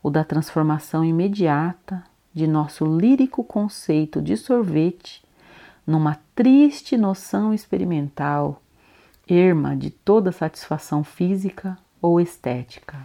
o 0.02 0.08
da 0.08 0.24
transformação 0.24 1.04
imediata 1.04 2.02
de 2.32 2.46
nosso 2.46 2.86
lírico 2.86 3.44
conceito 3.44 4.22
de 4.22 4.38
sorvete 4.38 5.22
numa 5.86 6.18
triste 6.34 6.96
noção 6.96 7.52
experimental, 7.52 8.62
erma 9.28 9.76
de 9.76 9.90
toda 9.90 10.32
satisfação 10.32 11.04
física 11.04 11.76
ou 12.00 12.18
estética. 12.18 12.96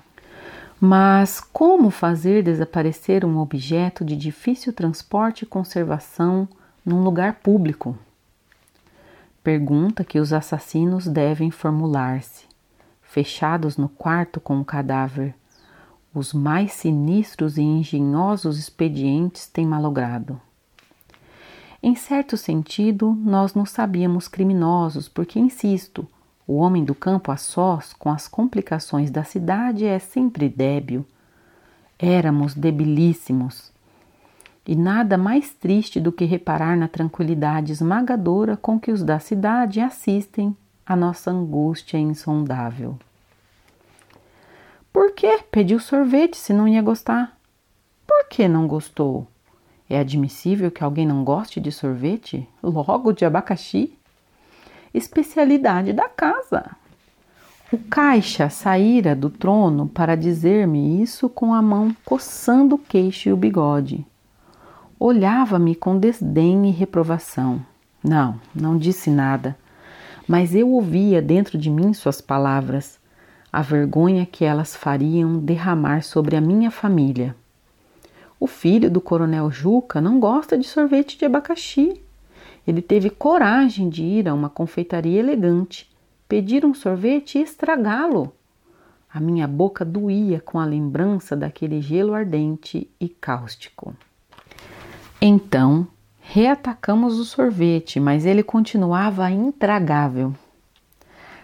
Mas 0.80 1.42
como 1.42 1.90
fazer 1.90 2.42
desaparecer 2.42 3.26
um 3.26 3.38
objeto 3.38 4.06
de 4.06 4.16
difícil 4.16 4.72
transporte 4.72 5.42
e 5.42 5.46
conservação 5.46 6.48
num 6.86 7.04
lugar 7.04 7.42
público? 7.44 7.98
Pergunta 9.44 10.04
que 10.04 10.20
os 10.20 10.34
assassinos 10.34 11.08
devem 11.08 11.50
formular-se, 11.50 12.46
fechados 13.02 13.78
no 13.78 13.88
quarto 13.88 14.40
com 14.42 14.60
o 14.60 14.66
cadáver. 14.66 15.34
Os 16.14 16.34
mais 16.34 16.74
sinistros 16.74 17.58
e 17.58 17.62
engenhosos 17.62 18.60
expedientes 18.60 19.48
têm 19.48 19.66
malogrado. 19.66 20.40
Em 21.82 21.96
certo 21.96 22.36
sentido, 22.36 23.18
nós 23.24 23.54
não 23.54 23.66
sabíamos 23.66 24.28
criminosos, 24.28 25.08
porque, 25.08 25.40
insisto, 25.40 26.06
o 26.46 26.56
homem 26.56 26.84
do 26.84 26.94
campo 26.94 27.32
a 27.32 27.38
sós, 27.38 27.94
com 27.94 28.10
as 28.10 28.28
complicações 28.28 29.10
da 29.10 29.24
cidade, 29.24 29.86
é 29.86 30.00
sempre 30.00 30.50
débil. 30.50 31.06
Éramos 31.98 32.54
debilíssimos. 32.54 33.72
E 34.70 34.76
nada 34.76 35.18
mais 35.18 35.52
triste 35.52 36.00
do 36.00 36.12
que 36.12 36.26
reparar 36.26 36.78
na 36.78 36.88
tranquilidade 36.88 37.72
esmagadora 37.72 38.56
com 38.56 38.80
que 38.80 38.92
os 38.92 39.04
da 39.04 39.18
cidade 39.18 39.80
assistem 39.80 40.56
à 40.86 40.96
nossa 40.96 41.32
angústia 41.32 41.98
insondável. 41.98 42.96
Por 44.94 45.14
que 45.14 45.40
pediu 45.50 45.80
sorvete 45.80 46.38
se 46.38 46.54
não 46.54 46.68
ia 46.68 46.84
gostar? 46.84 47.36
Por 48.06 48.30
que 48.30 48.48
não 48.48 48.68
gostou? 48.68 49.26
É 49.90 49.98
admissível 49.98 50.70
que 50.70 50.84
alguém 50.84 51.08
não 51.08 51.24
goste 51.24 51.60
de 51.60 51.72
sorvete? 51.72 52.48
Logo 52.62 53.12
de 53.12 53.26
abacaxi? 53.26 53.98
Especialidade 54.94 55.94
da 55.94 56.08
casa. 56.08 56.76
O 57.72 57.78
caixa 57.80 58.52
saíra 58.52 59.16
do 59.16 59.32
trono 59.32 59.88
para 59.88 60.14
dizer-me 60.14 61.02
isso 61.02 61.28
com 61.28 61.56
a 61.56 61.62
mão 61.64 61.92
coçando 62.06 62.76
o 62.76 62.78
queixo 62.78 63.30
e 63.30 63.34
o 63.34 63.38
bigode. 63.38 64.06
Olhava-me 65.02 65.76
com 65.76 65.98
desdém 65.98 66.68
e 66.68 66.72
reprovação. 66.72 67.66
Não, 68.04 68.38
não 68.54 68.78
disse 68.78 69.10
nada, 69.10 69.58
mas 70.28 70.54
eu 70.54 70.70
ouvia 70.72 71.22
dentro 71.22 71.58
de 71.58 71.70
mim 71.70 71.94
suas 71.94 72.20
palavras, 72.20 73.00
a 73.50 73.62
vergonha 73.62 74.26
que 74.26 74.44
elas 74.44 74.76
fariam 74.76 75.40
derramar 75.40 76.04
sobre 76.04 76.36
a 76.36 76.42
minha 76.42 76.70
família. 76.70 77.34
O 78.38 78.46
filho 78.46 78.92
do 78.92 79.00
coronel 79.00 79.50
Juca 79.50 80.02
não 80.02 80.20
gosta 80.20 80.58
de 80.58 80.68
sorvete 80.68 81.18
de 81.18 81.24
abacaxi. 81.24 82.02
Ele 82.68 82.82
teve 82.82 83.10
coragem 83.10 83.88
de 83.88 84.04
ir 84.04 84.28
a 84.28 84.34
uma 84.34 84.50
confeitaria 84.50 85.22
elegante, 85.22 85.90
pedir 86.28 86.66
um 86.66 86.74
sorvete 86.74 87.38
e 87.38 87.42
estragá-lo. 87.42 88.34
A 89.10 89.22
minha 89.22 89.48
boca 89.48 89.86
doía 89.86 90.42
com 90.42 90.60
a 90.60 90.66
lembrança 90.66 91.38
daquele 91.38 91.82
gelo 91.82 92.14
ardente 92.14 92.90
e 93.00 93.08
cáustico. 93.08 93.96
Então, 95.22 95.86
reatacamos 96.22 97.20
o 97.20 97.26
sorvete, 97.26 98.00
mas 98.00 98.26
ele 98.26 98.42
continuava 98.42 99.30
intragável. 99.30 100.34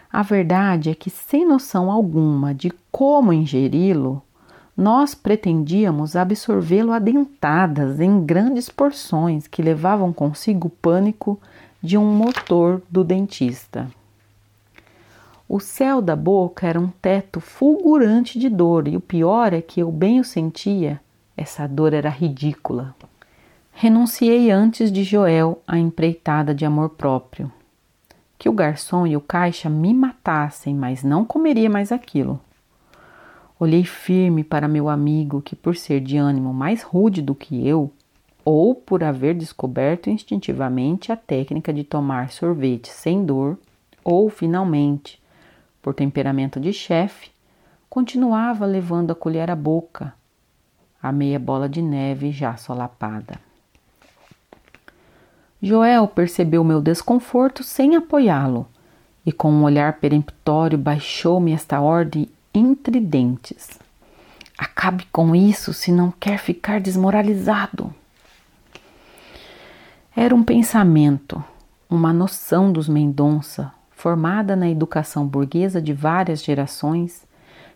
A 0.09 0.21
verdade 0.21 0.89
é 0.89 0.95
que, 0.95 1.09
sem 1.09 1.45
noção 1.45 1.91
alguma 1.91 2.53
de 2.53 2.71
como 2.89 3.33
ingeri-lo, 3.33 4.23
nós 4.77 5.13
pretendíamos 5.13 6.15
absorvê-lo 6.15 6.93
a 6.93 6.99
dentadas 6.99 7.99
em 7.99 8.25
grandes 8.25 8.69
porções 8.69 9.45
que 9.45 9.61
levavam 9.61 10.13
consigo 10.13 10.67
o 10.67 10.71
pânico 10.71 11.37
de 11.81 11.97
um 11.97 12.05
motor 12.05 12.81
do 12.89 13.03
dentista. 13.03 13.91
O 15.49 15.59
céu 15.59 16.01
da 16.01 16.15
boca 16.15 16.65
era 16.65 16.79
um 16.79 16.87
teto 16.87 17.41
fulgurante 17.41 18.39
de 18.39 18.47
dor, 18.47 18.87
e 18.87 18.95
o 18.95 19.01
pior 19.01 19.51
é 19.51 19.61
que 19.61 19.81
eu 19.81 19.91
bem 19.91 20.21
o 20.21 20.23
sentia, 20.23 21.01
essa 21.35 21.67
dor 21.67 21.93
era 21.93 22.09
ridícula. 22.09 22.95
Renunciei 23.77 24.51
antes 24.51 24.89
de 24.89 25.03
Joel 25.03 25.61
à 25.67 25.77
empreitada 25.77 26.55
de 26.55 26.63
amor 26.63 26.91
próprio. 26.91 27.51
Que 28.39 28.47
o 28.47 28.53
garçom 28.53 29.05
e 29.05 29.17
o 29.17 29.21
caixa 29.21 29.69
me 29.69 29.93
matassem, 29.93 30.73
mas 30.73 31.03
não 31.03 31.25
comeria 31.25 31.69
mais 31.69 31.91
aquilo. 31.91 32.39
Olhei 33.59 33.83
firme 33.83 34.45
para 34.45 34.69
meu 34.69 34.87
amigo, 34.87 35.41
que, 35.41 35.57
por 35.57 35.75
ser 35.75 35.99
de 35.99 36.15
ânimo 36.15 36.53
mais 36.53 36.83
rude 36.83 37.21
do 37.21 37.35
que 37.35 37.67
eu, 37.67 37.91
ou 38.45 38.73
por 38.73 39.03
haver 39.03 39.35
descoberto 39.35 40.09
instintivamente 40.09 41.11
a 41.11 41.17
técnica 41.17 41.73
de 41.73 41.83
tomar 41.83 42.31
sorvete 42.31 42.87
sem 42.87 43.25
dor, 43.25 43.59
ou, 44.05 44.29
finalmente, 44.29 45.21
por 45.81 45.93
temperamento 45.93 46.61
de 46.61 46.71
chefe, 46.71 47.29
continuava 47.89 48.65
levando 48.65 49.11
a 49.11 49.15
colher 49.15 49.51
à 49.51 49.55
boca, 49.55 50.13
a 51.03 51.11
meia 51.11 51.37
bola 51.37 51.67
de 51.67 51.81
neve 51.81 52.31
já 52.31 52.55
solapada. 52.55 53.44
Joel 55.65 56.07
percebeu 56.07 56.63
meu 56.63 56.79
desconforto 56.79 57.63
sem 57.63 57.95
apoiá-lo 57.95 58.67
e, 59.25 59.31
com 59.31 59.51
um 59.51 59.63
olhar 59.63 59.93
peremptório, 59.93 60.77
baixou-me 60.77 61.53
esta 61.53 61.81
ordem 61.81 62.29
entre 62.53 62.99
dentes. 62.99 63.79
Acabe 64.55 65.07
com 65.11 65.35
isso 65.35 65.73
se 65.73 65.91
não 65.91 66.11
quer 66.11 66.37
ficar 66.37 66.79
desmoralizado. 66.79 67.91
Era 70.15 70.35
um 70.35 70.43
pensamento, 70.43 71.43
uma 71.89 72.13
noção 72.13 72.71
dos 72.71 72.87
Mendonça, 72.87 73.73
formada 73.89 74.55
na 74.55 74.69
educação 74.69 75.25
burguesa 75.25 75.81
de 75.81 75.93
várias 75.93 76.43
gerações, 76.43 77.25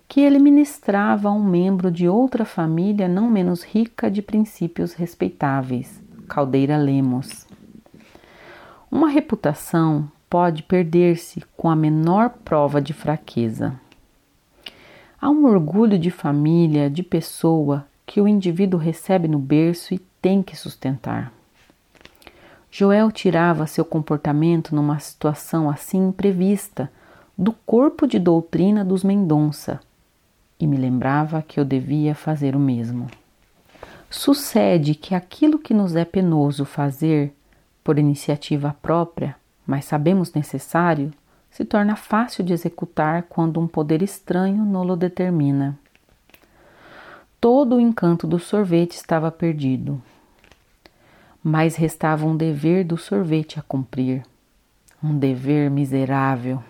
que 0.07 0.21
ele 0.21 0.37
ministrava 0.37 1.29
a 1.29 1.33
um 1.33 1.43
membro 1.43 1.89
de 1.89 2.07
outra 2.07 2.45
família 2.45 3.07
não 3.07 3.27
menos 3.31 3.63
rica 3.63 4.11
de 4.11 4.21
princípios 4.21 4.93
respeitáveis, 4.93 5.99
Caldeira 6.27 6.77
Lemos. 6.77 7.48
Uma 8.91 9.09
reputação 9.09 10.11
pode 10.29 10.63
perder-se 10.63 11.43
com 11.55 11.69
a 11.69 11.75
menor 11.75 12.29
prova 12.43 12.81
de 12.81 12.93
fraqueza. 12.93 13.79
Há 15.21 15.29
um 15.29 15.45
orgulho 15.45 15.99
de 15.99 16.09
família, 16.09 16.89
de 16.89 17.03
pessoa, 17.03 17.85
que 18.05 18.19
o 18.19 18.27
indivíduo 18.27 18.79
recebe 18.79 19.27
no 19.27 19.37
berço 19.37 19.93
e 19.93 19.99
tem 20.21 20.41
que 20.41 20.55
sustentar. 20.55 21.31
Joel 22.71 23.11
tirava 23.11 23.67
seu 23.67 23.83
comportamento 23.83 24.75
numa 24.75 24.99
situação 24.99 25.69
assim 25.69 26.07
imprevista 26.07 26.91
do 27.37 27.51
corpo 27.51 28.07
de 28.07 28.17
doutrina 28.17 28.83
dos 28.83 29.03
Mendonça 29.03 29.79
e 30.59 30.67
me 30.67 30.77
lembrava 30.77 31.41
que 31.41 31.59
eu 31.59 31.65
devia 31.65 32.13
fazer 32.13 32.55
o 32.55 32.59
mesmo. 32.59 33.07
Sucede 34.09 34.95
que 34.95 35.15
aquilo 35.15 35.59
que 35.59 35.73
nos 35.73 35.95
é 35.95 36.03
penoso 36.03 36.65
fazer 36.65 37.33
por 37.89 37.97
iniciativa 37.97 38.77
própria, 38.83 39.35
mas 39.65 39.85
sabemos 39.85 40.31
necessário, 40.33 41.11
se 41.49 41.65
torna 41.65 41.95
fácil 41.95 42.43
de 42.43 42.53
executar 42.53 43.23
quando 43.23 43.59
um 43.59 43.67
poder 43.67 44.03
estranho 44.03 44.63
nolo 44.63 44.95
determina. 44.95 45.75
Todo 47.41 47.77
o 47.77 47.79
encanto 47.79 48.27
do 48.27 48.37
sorvete 48.37 48.91
estava 48.91 49.31
perdido. 49.31 49.99
Mas 51.43 51.75
restava 51.77 52.27
um 52.27 52.37
dever 52.37 52.85
do 52.85 52.95
sorvete 52.95 53.57
a 53.57 53.63
cumprir. 53.63 54.23
Um 55.03 55.17
dever 55.17 55.71
miserável. 55.71 56.63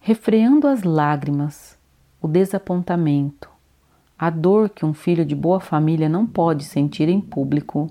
Refreando 0.00 0.66
as 0.66 0.82
lágrimas, 0.82 1.78
o 2.20 2.26
desapontamento, 2.26 3.48
a 4.18 4.30
dor 4.30 4.68
que 4.68 4.84
um 4.84 4.92
filho 4.92 5.24
de 5.24 5.36
boa 5.36 5.60
família 5.60 6.08
não 6.08 6.26
pode 6.26 6.64
sentir 6.64 7.08
em 7.08 7.20
público, 7.20 7.88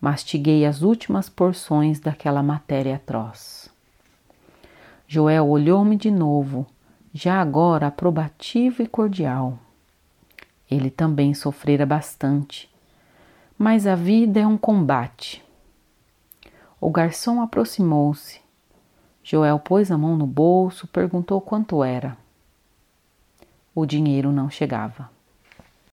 mastiguei 0.00 0.64
as 0.64 0.82
últimas 0.82 1.28
porções 1.28 1.98
daquela 1.98 2.42
matéria 2.42 2.96
atroz. 2.96 3.68
Joel 5.06 5.48
olhou-me 5.48 5.96
de 5.96 6.10
novo, 6.10 6.66
já 7.12 7.40
agora 7.40 7.86
aprobativo 7.86 8.82
e 8.82 8.86
cordial. 8.86 9.58
Ele 10.70 10.90
também 10.90 11.32
sofrera 11.34 11.86
bastante, 11.86 12.70
mas 13.56 13.86
a 13.86 13.94
vida 13.94 14.38
é 14.38 14.46
um 14.46 14.58
combate. 14.58 15.42
O 16.80 16.90
garçom 16.90 17.40
aproximou-se. 17.40 18.40
Joel 19.24 19.58
pôs 19.58 19.90
a 19.90 19.98
mão 19.98 20.16
no 20.16 20.26
bolso, 20.26 20.86
perguntou 20.86 21.40
quanto 21.40 21.82
era. 21.82 22.16
O 23.74 23.84
dinheiro 23.84 24.30
não 24.30 24.48
chegava. 24.48 25.10